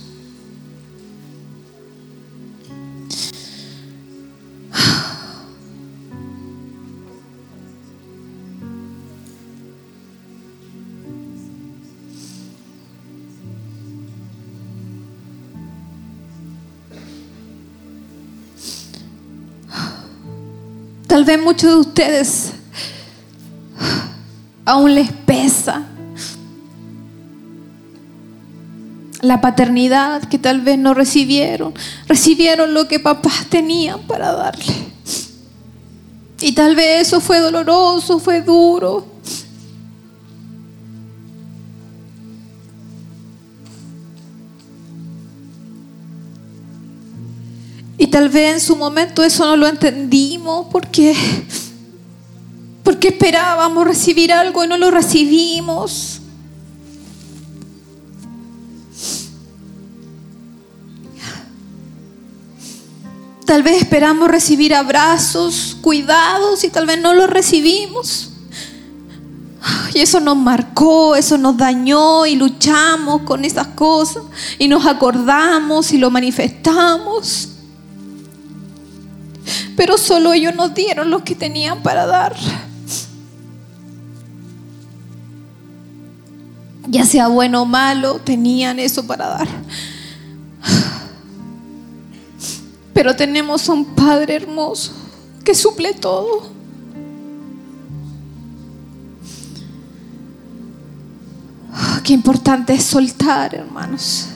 Vez 21.27 21.43
muchos 21.43 21.69
de 21.69 21.75
ustedes 21.75 22.53
aún 24.63 24.95
les 24.95 25.11
pesa 25.11 25.83
la 29.19 29.41
paternidad 29.41 30.23
que 30.29 30.39
tal 30.39 30.61
vez 30.61 30.77
no 30.77 30.93
recibieron. 30.93 31.73
Recibieron 32.07 32.73
lo 32.73 32.87
que 32.87 33.01
papás 33.01 33.45
tenían 33.49 34.03
para 34.03 34.31
darle. 34.31 34.73
Y 36.39 36.53
tal 36.53 36.77
vez 36.77 37.07
eso 37.07 37.19
fue 37.19 37.39
doloroso, 37.39 38.19
fue 38.19 38.39
duro. 38.39 39.05
Y 48.07 48.09
tal 48.09 48.29
vez 48.29 48.53
en 48.53 48.61
su 48.61 48.77
momento 48.77 49.21
eso 49.21 49.45
no 49.45 49.57
lo 49.57 49.67
entendimos 49.67 50.67
porque, 50.71 51.13
porque 52.81 53.09
esperábamos 53.09 53.85
recibir 53.85 54.31
algo 54.31 54.63
y 54.63 54.67
no 54.69 54.77
lo 54.77 54.91
recibimos. 54.91 56.21
Tal 63.45 63.61
vez 63.61 63.81
esperamos 63.81 64.29
recibir 64.29 64.73
abrazos, 64.73 65.75
cuidados 65.81 66.63
y 66.63 66.69
tal 66.69 66.85
vez 66.85 67.01
no 67.01 67.13
los 67.13 67.29
recibimos. 67.29 68.29
Y 69.93 69.99
eso 69.99 70.21
nos 70.21 70.37
marcó, 70.37 71.17
eso 71.17 71.37
nos 71.37 71.57
dañó 71.57 72.25
y 72.25 72.35
luchamos 72.35 73.23
con 73.23 73.43
esas 73.43 73.67
cosas 73.67 74.23
y 74.57 74.69
nos 74.69 74.85
acordamos 74.85 75.91
y 75.91 75.97
lo 75.97 76.09
manifestamos. 76.09 77.56
Pero 79.75 79.97
solo 79.97 80.33
ellos 80.33 80.55
nos 80.55 80.73
dieron 80.73 81.09
lo 81.09 81.23
que 81.23 81.35
tenían 81.35 81.81
para 81.83 82.05
dar. 82.05 82.35
Ya 86.87 87.05
sea 87.05 87.27
bueno 87.27 87.63
o 87.63 87.65
malo, 87.65 88.19
tenían 88.19 88.79
eso 88.79 89.05
para 89.05 89.27
dar. 89.27 89.47
Pero 92.93 93.15
tenemos 93.15 93.69
un 93.69 93.85
Padre 93.85 94.35
hermoso 94.35 94.93
que 95.43 95.53
suple 95.53 95.93
todo. 95.93 96.49
Qué 102.03 102.13
importante 102.13 102.73
es 102.73 102.85
soltar, 102.85 103.53
hermanos. 103.53 104.27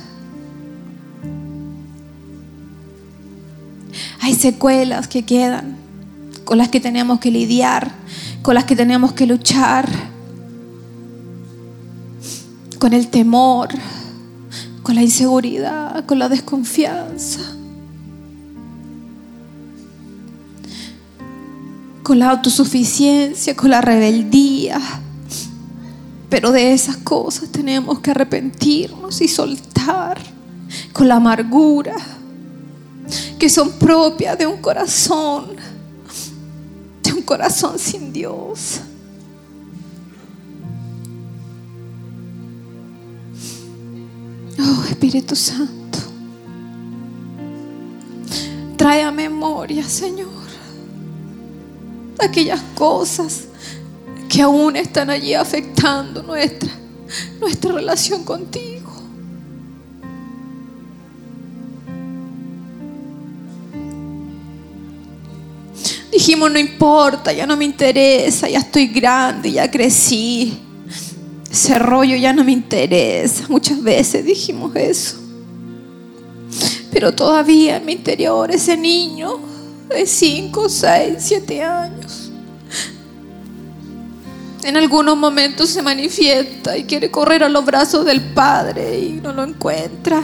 Hay 4.23 4.35
secuelas 4.35 5.07
que 5.07 5.23
quedan, 5.23 5.75
con 6.45 6.59
las 6.59 6.69
que 6.69 6.79
tenemos 6.79 7.19
que 7.19 7.31
lidiar, 7.31 7.91
con 8.43 8.53
las 8.53 8.65
que 8.65 8.75
tenemos 8.75 9.13
que 9.13 9.25
luchar, 9.25 9.89
con 12.77 12.93
el 12.93 13.07
temor, 13.07 13.69
con 14.83 14.93
la 14.93 15.01
inseguridad, 15.01 16.05
con 16.05 16.19
la 16.19 16.29
desconfianza, 16.29 17.39
con 22.03 22.19
la 22.19 22.29
autosuficiencia, 22.29 23.55
con 23.55 23.71
la 23.71 23.81
rebeldía. 23.81 24.79
Pero 26.29 26.51
de 26.51 26.73
esas 26.73 26.97
cosas 26.97 27.49
tenemos 27.49 28.01
que 28.01 28.11
arrepentirnos 28.11 29.19
y 29.19 29.27
soltar 29.27 30.19
con 30.93 31.07
la 31.07 31.15
amargura 31.15 31.95
que 33.41 33.49
son 33.49 33.71
propias 33.71 34.37
de 34.37 34.45
un 34.45 34.57
corazón, 34.57 35.55
de 37.01 37.11
un 37.11 37.23
corazón 37.23 37.79
sin 37.79 38.13
Dios. 38.13 38.81
Oh 44.59 44.83
Espíritu 44.87 45.35
Santo, 45.35 45.97
trae 48.77 49.01
a 49.01 49.09
memoria, 49.09 49.89
Señor, 49.89 50.29
aquellas 52.19 52.61
cosas 52.75 53.45
que 54.29 54.43
aún 54.43 54.75
están 54.75 55.09
allí 55.09 55.33
afectando 55.33 56.21
nuestra, 56.21 56.69
nuestra 57.39 57.71
relación 57.71 58.23
contigo. 58.23 58.70
Dijimos, 66.21 66.51
no 66.51 66.59
importa, 66.59 67.33
ya 67.33 67.47
no 67.47 67.57
me 67.57 67.65
interesa, 67.65 68.47
ya 68.47 68.59
estoy 68.59 68.85
grande, 68.89 69.53
ya 69.53 69.71
crecí. 69.71 70.55
Ese 71.51 71.79
rollo 71.79 72.15
ya 72.15 72.31
no 72.31 72.43
me 72.43 72.51
interesa. 72.51 73.45
Muchas 73.49 73.81
veces 73.81 74.23
dijimos 74.23 74.75
eso. 74.75 75.17
Pero 76.91 77.11
todavía 77.11 77.77
en 77.77 77.85
mi 77.87 77.93
interior 77.93 78.51
ese 78.51 78.77
niño 78.77 79.39
de 79.89 80.05
5, 80.05 80.69
6, 80.69 81.15
7 81.17 81.63
años, 81.63 82.31
en 84.61 84.77
algunos 84.77 85.17
momentos 85.17 85.71
se 85.71 85.81
manifiesta 85.81 86.77
y 86.77 86.83
quiere 86.83 87.09
correr 87.09 87.43
a 87.43 87.49
los 87.49 87.65
brazos 87.65 88.05
del 88.05 88.21
Padre 88.21 88.99
y 88.99 89.13
no 89.13 89.33
lo 89.33 89.43
encuentra. 89.43 90.21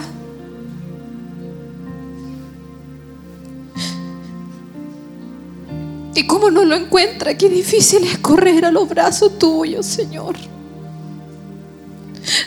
Y 6.18 6.26
como 6.26 6.50
no 6.50 6.64
lo 6.64 6.74
encuentra, 6.74 7.38
qué 7.38 7.48
difícil 7.48 8.02
es 8.02 8.18
correr 8.18 8.64
a 8.64 8.72
los 8.72 8.88
brazos 8.88 9.38
tuyos, 9.38 9.86
Señor. 9.86 10.34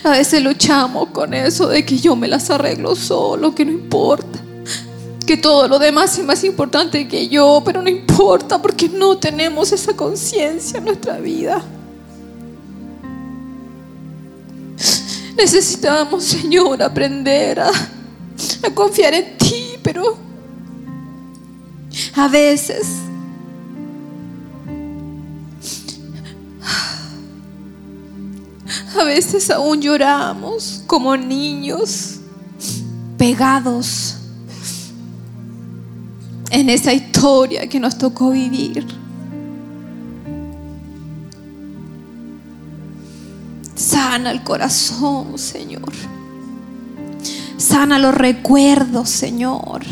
A 0.03 0.09
veces 0.09 0.43
luchamos 0.43 1.07
con 1.11 1.33
eso 1.33 1.69
de 1.69 1.85
que 1.85 1.97
yo 1.97 2.17
me 2.17 2.27
las 2.27 2.49
arreglo 2.49 2.97
solo, 2.97 3.55
que 3.55 3.63
no 3.63 3.71
importa. 3.71 4.39
Que 5.25 5.37
todo 5.37 5.69
lo 5.69 5.79
demás 5.79 6.17
es 6.19 6.25
más 6.25 6.43
importante 6.43 7.07
que 7.07 7.29
yo, 7.29 7.61
pero 7.63 7.81
no 7.81 7.89
importa 7.89 8.61
porque 8.61 8.89
no 8.89 9.17
tenemos 9.17 9.71
esa 9.71 9.95
conciencia 9.95 10.79
en 10.79 10.83
nuestra 10.83 11.19
vida. 11.19 11.63
Necesitamos, 15.37 16.25
Señor, 16.25 16.83
aprender 16.83 17.61
a, 17.61 17.69
a 17.69 18.69
confiar 18.75 19.13
en 19.13 19.37
ti, 19.37 19.75
pero 19.81 20.17
a 22.15 22.27
veces 22.27 22.85
A 28.99 29.03
veces 29.03 29.49
aún 29.49 29.81
lloramos 29.81 30.83
como 30.87 31.15
niños 31.15 32.19
pegados 33.17 34.15
en 36.49 36.69
esa 36.69 36.93
historia 36.93 37.67
que 37.67 37.79
nos 37.79 37.97
tocó 37.97 38.31
vivir. 38.31 38.85
Sana 43.75 44.31
el 44.31 44.43
corazón, 44.43 45.37
Señor. 45.37 45.91
Sana 47.57 47.99
los 47.99 48.13
recuerdos, 48.13 49.09
Señor. 49.09 49.83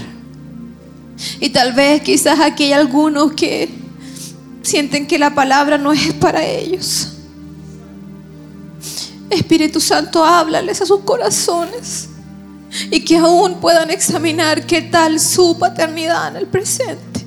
Y 1.40 1.50
tal 1.50 1.74
vez 1.74 2.02
quizás 2.02 2.40
aquí 2.40 2.66
hay 2.66 2.74
algunos 2.74 3.34
que 3.34 3.70
sienten 4.62 5.08
que 5.08 5.18
la 5.18 5.34
palabra 5.34 5.78
no 5.78 5.94
es 5.94 6.14
para 6.14 6.46
ellos. 6.46 7.19
Espíritu 9.30 9.80
Santo, 9.80 10.24
háblales 10.24 10.82
a 10.82 10.86
sus 10.86 11.02
corazones 11.02 12.10
y 12.92 13.04
que 13.04 13.18
aún 13.18 13.56
puedan 13.56 13.90
examinar 13.90 14.66
qué 14.66 14.82
tal 14.82 15.20
su 15.20 15.58
paternidad 15.58 16.30
en 16.30 16.38
el 16.38 16.48
presente. 16.48 17.26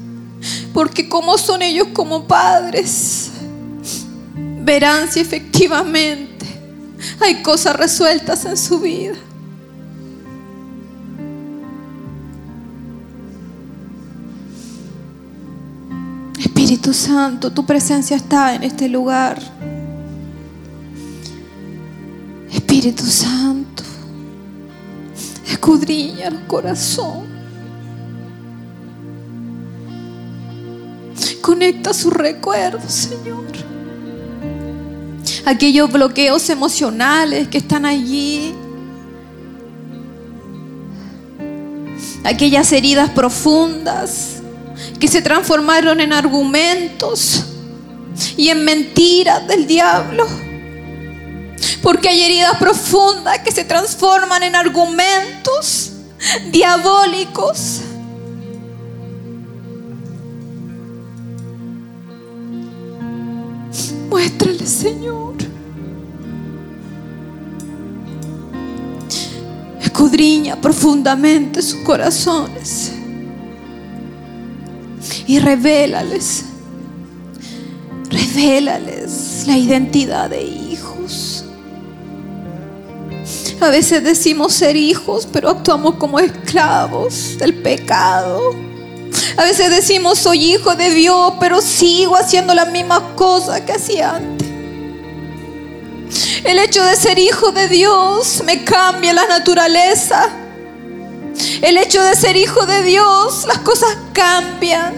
Porque 0.73 1.09
como 1.09 1.39
son 1.39 1.63
ellos 1.63 1.89
como 1.93 2.27
padres, 2.27 3.31
verán 4.61 5.11
si 5.11 5.21
efectivamente 5.21 6.47
hay 7.21 7.43
cosas 7.43 7.77
resueltas 7.77 8.45
en 8.45 8.57
su 8.57 8.81
vida. 8.81 9.15
Espíritu 16.39 16.93
Santo, 16.95 17.53
tu 17.53 17.67
presencia 17.67 18.17
está 18.17 18.55
en 18.55 18.63
este 18.63 18.89
lugar. 18.89 19.41
Espíritu 22.73 23.05
Santo, 23.05 23.83
escudriña 25.47 26.29
el 26.29 26.47
corazón. 26.47 27.27
Conecta 31.43 31.93
sus 31.93 32.15
recuerdos, 32.15 32.91
Señor. 32.91 33.45
Aquellos 35.45 35.93
bloqueos 35.93 36.49
emocionales 36.49 37.47
que 37.49 37.59
están 37.59 37.85
allí. 37.85 38.55
Aquellas 42.25 42.73
heridas 42.73 43.11
profundas 43.11 44.41
que 44.99 45.09
se 45.09 45.21
transformaron 45.21 46.01
en 46.01 46.15
argumentos 46.15 47.45
y 48.39 48.49
en 48.49 48.65
mentiras 48.65 49.47
del 49.47 49.67
diablo. 49.67 50.27
Porque 51.83 52.09
hay 52.09 52.23
heridas 52.23 52.57
profundas 52.59 53.41
que 53.41 53.51
se 53.51 53.65
transforman 53.65 54.43
en 54.43 54.55
argumentos 54.55 55.93
diabólicos. 56.51 57.81
Muéstrale, 64.09 64.67
Señor. 64.67 65.35
Escudriña 69.81 70.61
profundamente 70.61 71.63
sus 71.63 71.81
corazones 71.81 72.93
y 75.27 75.39
revélales, 75.39 76.45
revélales 78.11 79.45
la 79.47 79.57
identidad 79.57 80.31
de 80.31 80.43
hijos. 80.43 80.72
A 83.63 83.71
veces 83.71 84.03
decimos 84.03 84.55
ser 84.55 84.75
hijos, 84.75 85.29
pero 85.33 85.49
actuamos 85.49 85.95
como 85.95 86.19
esclavos 86.19 87.39
del 87.39 87.55
pecado. 87.55 88.57
A 89.37 89.45
veces 89.45 89.71
decimos 89.71 90.19
soy 90.19 90.55
hijo 90.55 90.75
de 90.75 90.91
Dios, 90.91 91.35
pero 91.39 91.61
sigo 91.61 92.17
haciendo 92.17 92.55
las 92.55 92.73
mismas 92.73 93.01
cosas 93.15 93.61
que 93.61 93.71
hacía 93.71 94.17
antes. 94.17 94.49
El 96.43 96.59
hecho 96.59 96.85
de 96.85 96.97
ser 96.97 97.21
hijo 97.21 97.53
de 97.53 97.69
Dios 97.69 98.43
me 98.45 98.65
cambia 98.65 99.13
la 99.13 99.29
naturaleza. 99.29 100.29
El 101.63 101.79
hecho 101.79 102.03
de 102.03 102.17
ser 102.17 102.37
hijo 102.37 102.67
de 102.67 102.83
Dios, 102.83 103.45
las 103.47 103.59
cosas 103.59 103.97
cambian. 104.13 104.93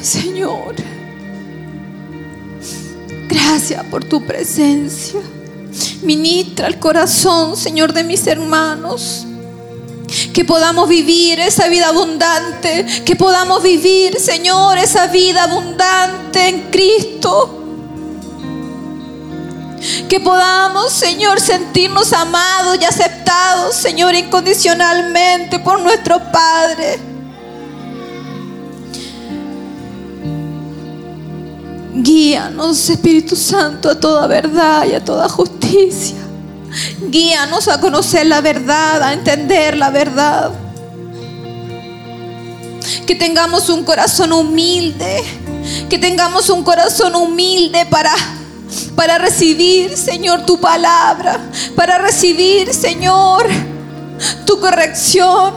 Señor 0.00 0.93
gracias 3.34 3.84
por 3.84 4.04
tu 4.04 4.24
presencia. 4.24 5.20
Ministra 6.02 6.68
el 6.68 6.78
corazón, 6.78 7.56
Señor, 7.56 7.92
de 7.92 8.04
mis 8.04 8.26
hermanos. 8.26 9.26
Que 10.32 10.44
podamos 10.44 10.88
vivir 10.88 11.40
esa 11.40 11.68
vida 11.68 11.88
abundante. 11.88 12.86
Que 13.04 13.16
podamos 13.16 13.62
vivir, 13.62 14.20
Señor, 14.20 14.78
esa 14.78 15.08
vida 15.08 15.44
abundante 15.44 16.48
en 16.48 16.70
Cristo. 16.70 17.60
Que 20.08 20.20
podamos, 20.20 20.92
Señor, 20.92 21.40
sentirnos 21.40 22.12
amados 22.12 22.78
y 22.80 22.84
aceptados, 22.84 23.74
Señor, 23.74 24.14
incondicionalmente 24.14 25.58
por 25.58 25.80
nuestro 25.80 26.20
Padre. 26.30 27.13
Guíanos, 32.04 32.90
Espíritu 32.90 33.34
Santo, 33.34 33.88
a 33.88 33.98
toda 33.98 34.26
verdad 34.26 34.84
y 34.86 34.92
a 34.92 35.02
toda 35.02 35.26
justicia. 35.26 36.18
Guíanos 37.08 37.66
a 37.66 37.80
conocer 37.80 38.26
la 38.26 38.42
verdad, 38.42 39.02
a 39.02 39.14
entender 39.14 39.78
la 39.78 39.88
verdad. 39.88 40.50
Que 43.06 43.14
tengamos 43.14 43.70
un 43.70 43.84
corazón 43.84 44.34
humilde. 44.34 45.24
Que 45.88 45.96
tengamos 45.98 46.50
un 46.50 46.62
corazón 46.62 47.14
humilde 47.14 47.86
para 47.86 48.12
para 48.94 49.18
recibir, 49.18 49.96
Señor, 49.96 50.44
tu 50.46 50.60
palabra, 50.60 51.40
para 51.74 51.98
recibir, 51.98 52.72
Señor, 52.72 53.46
tu 54.44 54.60
corrección, 54.60 55.54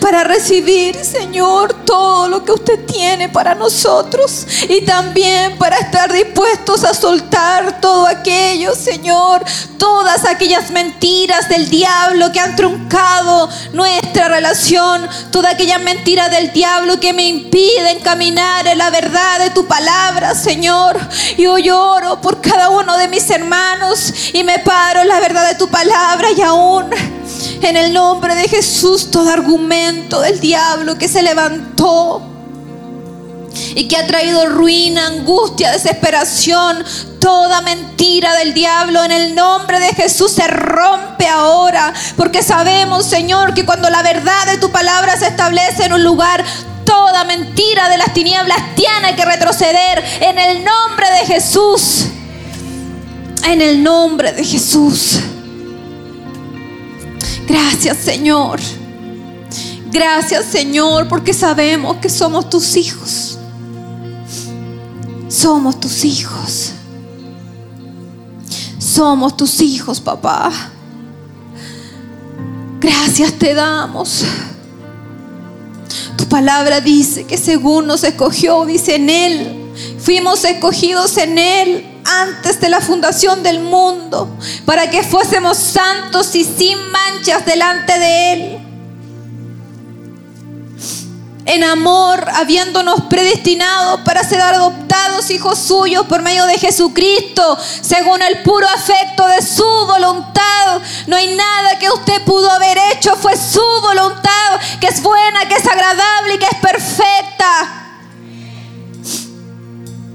para 0.00 0.24
recibir, 0.24 0.96
Señor, 1.04 1.72
todo 1.84 2.28
lo 2.28 2.44
que 2.44 2.52
usted 2.52 2.84
tiene 2.86 3.28
para 3.28 3.54
nosotros 3.54 4.46
y 4.68 4.84
también 4.84 5.56
para 5.58 5.78
estar 5.78 6.12
dispuestos 6.12 6.84
a 6.84 6.94
soltar 6.94 7.80
todo 7.80 8.06
aquello, 8.06 8.74
Señor, 8.74 9.44
todas 9.78 10.24
aquellas 10.24 10.70
mentiras 10.70 11.48
del 11.48 11.68
diablo 11.68 12.32
que 12.32 12.40
han 12.40 12.56
truncado 12.56 13.48
nuestra 13.72 14.28
relación, 14.28 15.08
toda 15.30 15.50
aquella 15.50 15.78
mentira 15.78 16.28
del 16.28 16.52
diablo 16.52 17.00
que 17.00 17.12
me 17.12 17.26
impiden 17.26 18.00
caminar 18.00 18.66
en 18.66 18.78
la 18.78 18.90
verdad 18.90 19.38
de 19.38 19.50
tu 19.50 19.66
palabra, 19.66 20.34
Señor. 20.34 20.98
Yo 21.38 21.58
lloro 21.58 22.20
por 22.20 22.40
cada 22.40 22.68
uno 22.68 22.96
de 22.98 23.08
mis 23.08 23.28
hermanos 23.30 24.12
y 24.32 24.44
me 24.44 24.58
paro 24.58 25.00
en 25.00 25.08
la 25.08 25.20
verdad 25.20 25.48
de 25.48 25.54
tu 25.54 25.68
palabra 25.68 26.28
y 26.36 26.42
aún 26.42 26.90
en 27.62 27.76
el 27.76 27.92
nombre 27.92 28.34
de 28.34 28.48
Jesús 28.48 29.10
todo 29.10 29.30
argumento 29.30 30.20
del 30.20 30.40
diablo 30.40 30.96
que 30.96 31.08
se 31.08 31.22
levantó 31.22 32.22
y 33.74 33.88
que 33.88 33.96
ha 33.96 34.06
traído 34.06 34.46
ruina, 34.48 35.06
angustia, 35.06 35.72
desesperación, 35.72 36.84
toda 37.18 37.60
mentira 37.62 38.34
del 38.36 38.54
diablo 38.54 39.04
en 39.04 39.12
el 39.12 39.34
nombre 39.34 39.78
de 39.80 39.94
Jesús 39.94 40.32
se 40.32 40.46
rompe 40.46 41.26
ahora, 41.26 41.92
porque 42.16 42.42
sabemos, 42.42 43.06
Señor, 43.06 43.54
que 43.54 43.64
cuando 43.64 43.90
la 43.90 44.02
verdad 44.02 44.46
de 44.46 44.58
tu 44.58 44.70
palabra 44.70 45.16
se 45.16 45.28
establece 45.28 45.84
en 45.84 45.92
un 45.92 46.02
lugar, 46.02 46.44
toda 46.84 47.24
mentira 47.24 47.88
de 47.88 47.98
las 47.98 48.12
tinieblas 48.12 48.74
tiene 48.74 49.14
que 49.16 49.24
retroceder 49.24 50.02
en 50.20 50.38
el 50.38 50.64
nombre 50.64 51.06
de 51.20 51.26
Jesús. 51.26 52.06
En 53.44 53.60
el 53.60 53.82
nombre 53.82 54.32
de 54.32 54.44
Jesús. 54.44 55.20
Gracias 57.46 57.98
Señor. 57.98 58.60
Gracias 59.90 60.46
Señor 60.46 61.08
porque 61.08 61.34
sabemos 61.34 61.96
que 61.98 62.08
somos 62.08 62.48
tus 62.48 62.76
hijos. 62.76 63.38
Somos 65.28 65.80
tus 65.80 66.04
hijos. 66.04 66.72
Somos 68.78 69.36
tus 69.36 69.60
hijos, 69.60 70.00
papá. 70.00 70.50
Gracias 72.80 73.32
te 73.34 73.54
damos. 73.54 74.24
Tu 76.16 76.26
palabra 76.26 76.80
dice 76.80 77.24
que 77.24 77.38
según 77.38 77.86
nos 77.86 78.04
escogió, 78.04 78.64
dice 78.64 78.96
en 78.96 79.10
Él, 79.10 79.72
fuimos 79.98 80.44
escogidos 80.44 81.16
en 81.16 81.38
Él 81.38 81.91
antes 82.04 82.60
de 82.60 82.68
la 82.68 82.80
fundación 82.80 83.42
del 83.42 83.60
mundo, 83.60 84.28
para 84.64 84.90
que 84.90 85.02
fuésemos 85.02 85.58
santos 85.58 86.34
y 86.34 86.44
sin 86.44 86.78
manchas 86.90 87.44
delante 87.44 87.98
de 87.98 88.32
Él. 88.32 88.58
En 91.44 91.64
amor, 91.64 92.24
habiéndonos 92.34 93.02
predestinado 93.10 94.04
para 94.04 94.22
ser 94.22 94.40
adoptados 94.40 95.28
hijos 95.30 95.58
suyos 95.58 96.06
por 96.06 96.22
medio 96.22 96.46
de 96.46 96.56
Jesucristo, 96.56 97.58
según 97.80 98.22
el 98.22 98.42
puro 98.42 98.66
afecto 98.68 99.26
de 99.26 99.42
su 99.42 99.64
voluntad. 99.64 100.80
No 101.08 101.16
hay 101.16 101.34
nada 101.34 101.78
que 101.80 101.90
usted 101.90 102.24
pudo 102.24 102.48
haber 102.48 102.78
hecho, 102.92 103.16
fue 103.16 103.36
su 103.36 103.60
voluntad, 103.82 104.60
que 104.80 104.86
es 104.86 105.02
buena, 105.02 105.48
que 105.48 105.56
es 105.56 105.66
agradable 105.66 106.34
y 106.34 106.38
que 106.38 106.46
es 106.46 106.60
perfecta. 106.60 107.88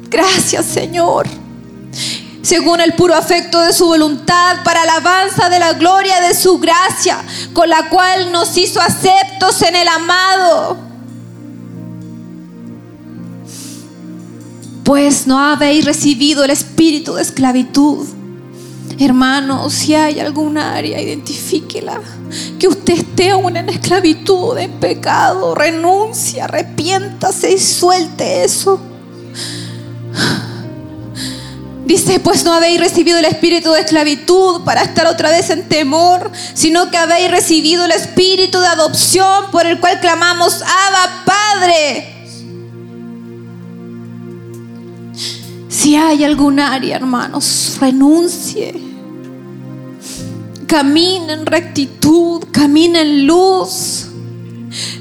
Gracias, 0.09 0.65
Señor 0.65 1.46
según 2.41 2.79
el 2.79 2.93
puro 2.93 3.15
afecto 3.15 3.59
de 3.59 3.73
su 3.73 3.85
voluntad, 3.85 4.63
para 4.63 4.83
alabanza 4.83 5.49
de 5.49 5.59
la 5.59 5.73
gloria 5.73 6.21
de 6.21 6.33
su 6.33 6.59
gracia, 6.59 7.17
con 7.53 7.69
la 7.69 7.89
cual 7.89 8.31
nos 8.31 8.57
hizo 8.57 8.79
aceptos 8.79 9.61
en 9.61 9.75
el 9.75 9.87
amado. 9.87 10.77
Pues 14.83 15.27
no 15.27 15.37
habéis 15.37 15.83
recibido 15.83 16.45
el 16.45 16.51
espíritu 16.51 17.15
de 17.15 17.21
esclavitud. 17.21 18.07
Hermanos, 18.99 19.73
si 19.73 19.93
hay 19.93 20.19
alguna 20.19 20.75
área, 20.75 20.99
identifíquela. 21.01 22.01
Que 22.57 22.67
usted 22.67 22.93
esté 22.93 23.29
aún 23.29 23.57
en 23.57 23.69
esclavitud, 23.69 24.57
en 24.57 24.71
pecado, 24.79 25.53
renuncia, 25.53 26.45
arrepiéntase 26.45 27.51
y 27.51 27.59
suelte 27.59 28.43
eso. 28.43 28.79
Dice, 31.87 32.19
pues 32.19 32.43
no 32.43 32.51
habéis 32.51 32.81
recibido 32.81 33.17
el 33.17 33.23
espíritu 33.23 33.71
de 33.71 33.79
esclavitud 33.79 34.65
para 34.65 34.81
estar 34.81 35.07
otra 35.07 35.29
vez 35.29 35.49
en 35.51 35.69
temor, 35.69 36.29
sino 36.53 36.91
que 36.91 36.97
habéis 36.97 37.31
recibido 37.31 37.85
el 37.85 37.93
espíritu 37.93 38.59
de 38.59 38.67
adopción 38.67 39.45
por 39.53 39.65
el 39.65 39.79
cual 39.79 40.01
clamamos, 40.01 40.61
Abba 40.61 41.23
Padre. 41.25 42.13
Si 45.69 45.95
hay 45.95 46.25
algún 46.25 46.59
área, 46.59 46.97
hermanos, 46.97 47.77
renuncie. 47.79 48.81
Camina 50.67 51.31
en 51.31 51.45
rectitud, 51.45 52.43
camina 52.51 52.99
en 52.99 53.25
luz. 53.25 54.07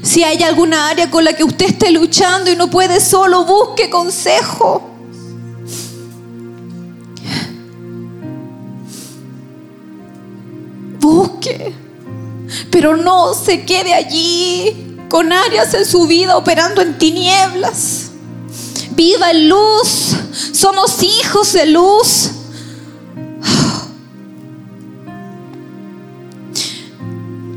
Si 0.01 0.23
hay 0.23 0.41
alguna 0.41 0.87
área 0.87 1.11
con 1.11 1.25
la 1.25 1.33
que 1.33 1.43
usted 1.43 1.65
esté 1.65 1.91
luchando 1.91 2.49
y 2.49 2.55
no 2.55 2.69
puede 2.69 3.01
solo, 3.01 3.43
busque 3.43 3.89
consejo. 3.89 4.86
Pero 12.71 12.95
no 12.95 13.33
se 13.33 13.65
quede 13.65 13.93
allí 13.93 14.97
con 15.09 15.31
áreas 15.31 15.73
en 15.73 15.85
su 15.85 16.07
vida 16.07 16.37
operando 16.37 16.81
en 16.81 16.97
tinieblas. 16.97 18.11
Viva 18.91 19.31
en 19.31 19.49
luz, 19.49 20.15
somos 20.53 21.03
hijos 21.03 21.53
de 21.53 21.67
luz. 21.67 22.31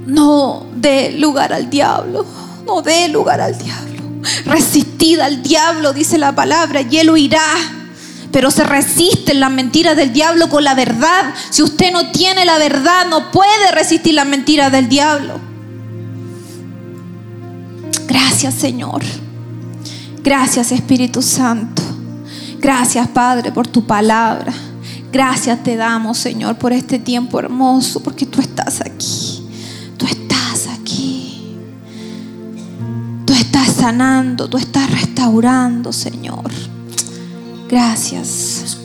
No 0.07 0.67
dé 0.75 1.13
lugar 1.13 1.53
al 1.53 1.71
diablo, 1.71 2.27
no 2.67 2.83
dé 2.83 3.09
lugar 3.09 3.41
al 3.41 3.57
diablo. 3.57 4.03
Resistid 4.45 5.21
al 5.21 5.43
diablo, 5.43 5.93
dice 5.93 6.19
la 6.19 6.35
palabra, 6.35 6.83
y 6.83 6.99
él 6.99 7.11
huirá 7.11 7.41
pero 8.33 8.51
se 8.51 8.65
resisten 8.65 9.41
las 9.41 9.51
mentiras 9.51 9.97
del 9.97 10.13
diablo 10.13 10.49
con 10.49 10.65
la 10.65 10.75
verdad. 10.75 11.35
Si 11.51 11.63
usted 11.63 11.93
no 11.93 12.11
tiene 12.11 12.45
la 12.45 12.59
verdad, 12.59 13.07
no 13.09 13.31
puede 13.31 13.73
resistir 13.73 14.15
las 14.15 14.27
mentiras 14.27 14.71
del 14.71 14.89
diablo. 14.89 15.41
Gracias 18.07 18.55
Señor. 18.55 19.03
Gracias 20.23 20.73
Espíritu 20.73 21.23
Santo. 21.23 21.83
Gracias 22.59 23.09
Padre 23.09 23.53
por 23.53 23.67
tu 23.67 23.87
palabra. 23.87 24.53
Gracias 25.13 25.63
te 25.65 25.77
damos 25.77 26.19
Señor 26.19 26.57
por 26.57 26.73
este 26.73 26.99
tiempo 26.99 27.41
hermoso, 27.41 28.01
porque 28.03 28.27
tú 28.27 28.41
estás 28.41 28.81
aquí. 28.81 29.45
Tú 29.97 30.07
estás 30.07 30.69
aquí. 30.69 31.57
Tú 33.27 33.33
estás 33.33 33.73
sanando, 33.73 34.49
tú 34.49 34.57
estás 34.57 34.89
restaurando 34.91 35.93
Señor. 35.93 36.70
Gracias. 37.71 38.77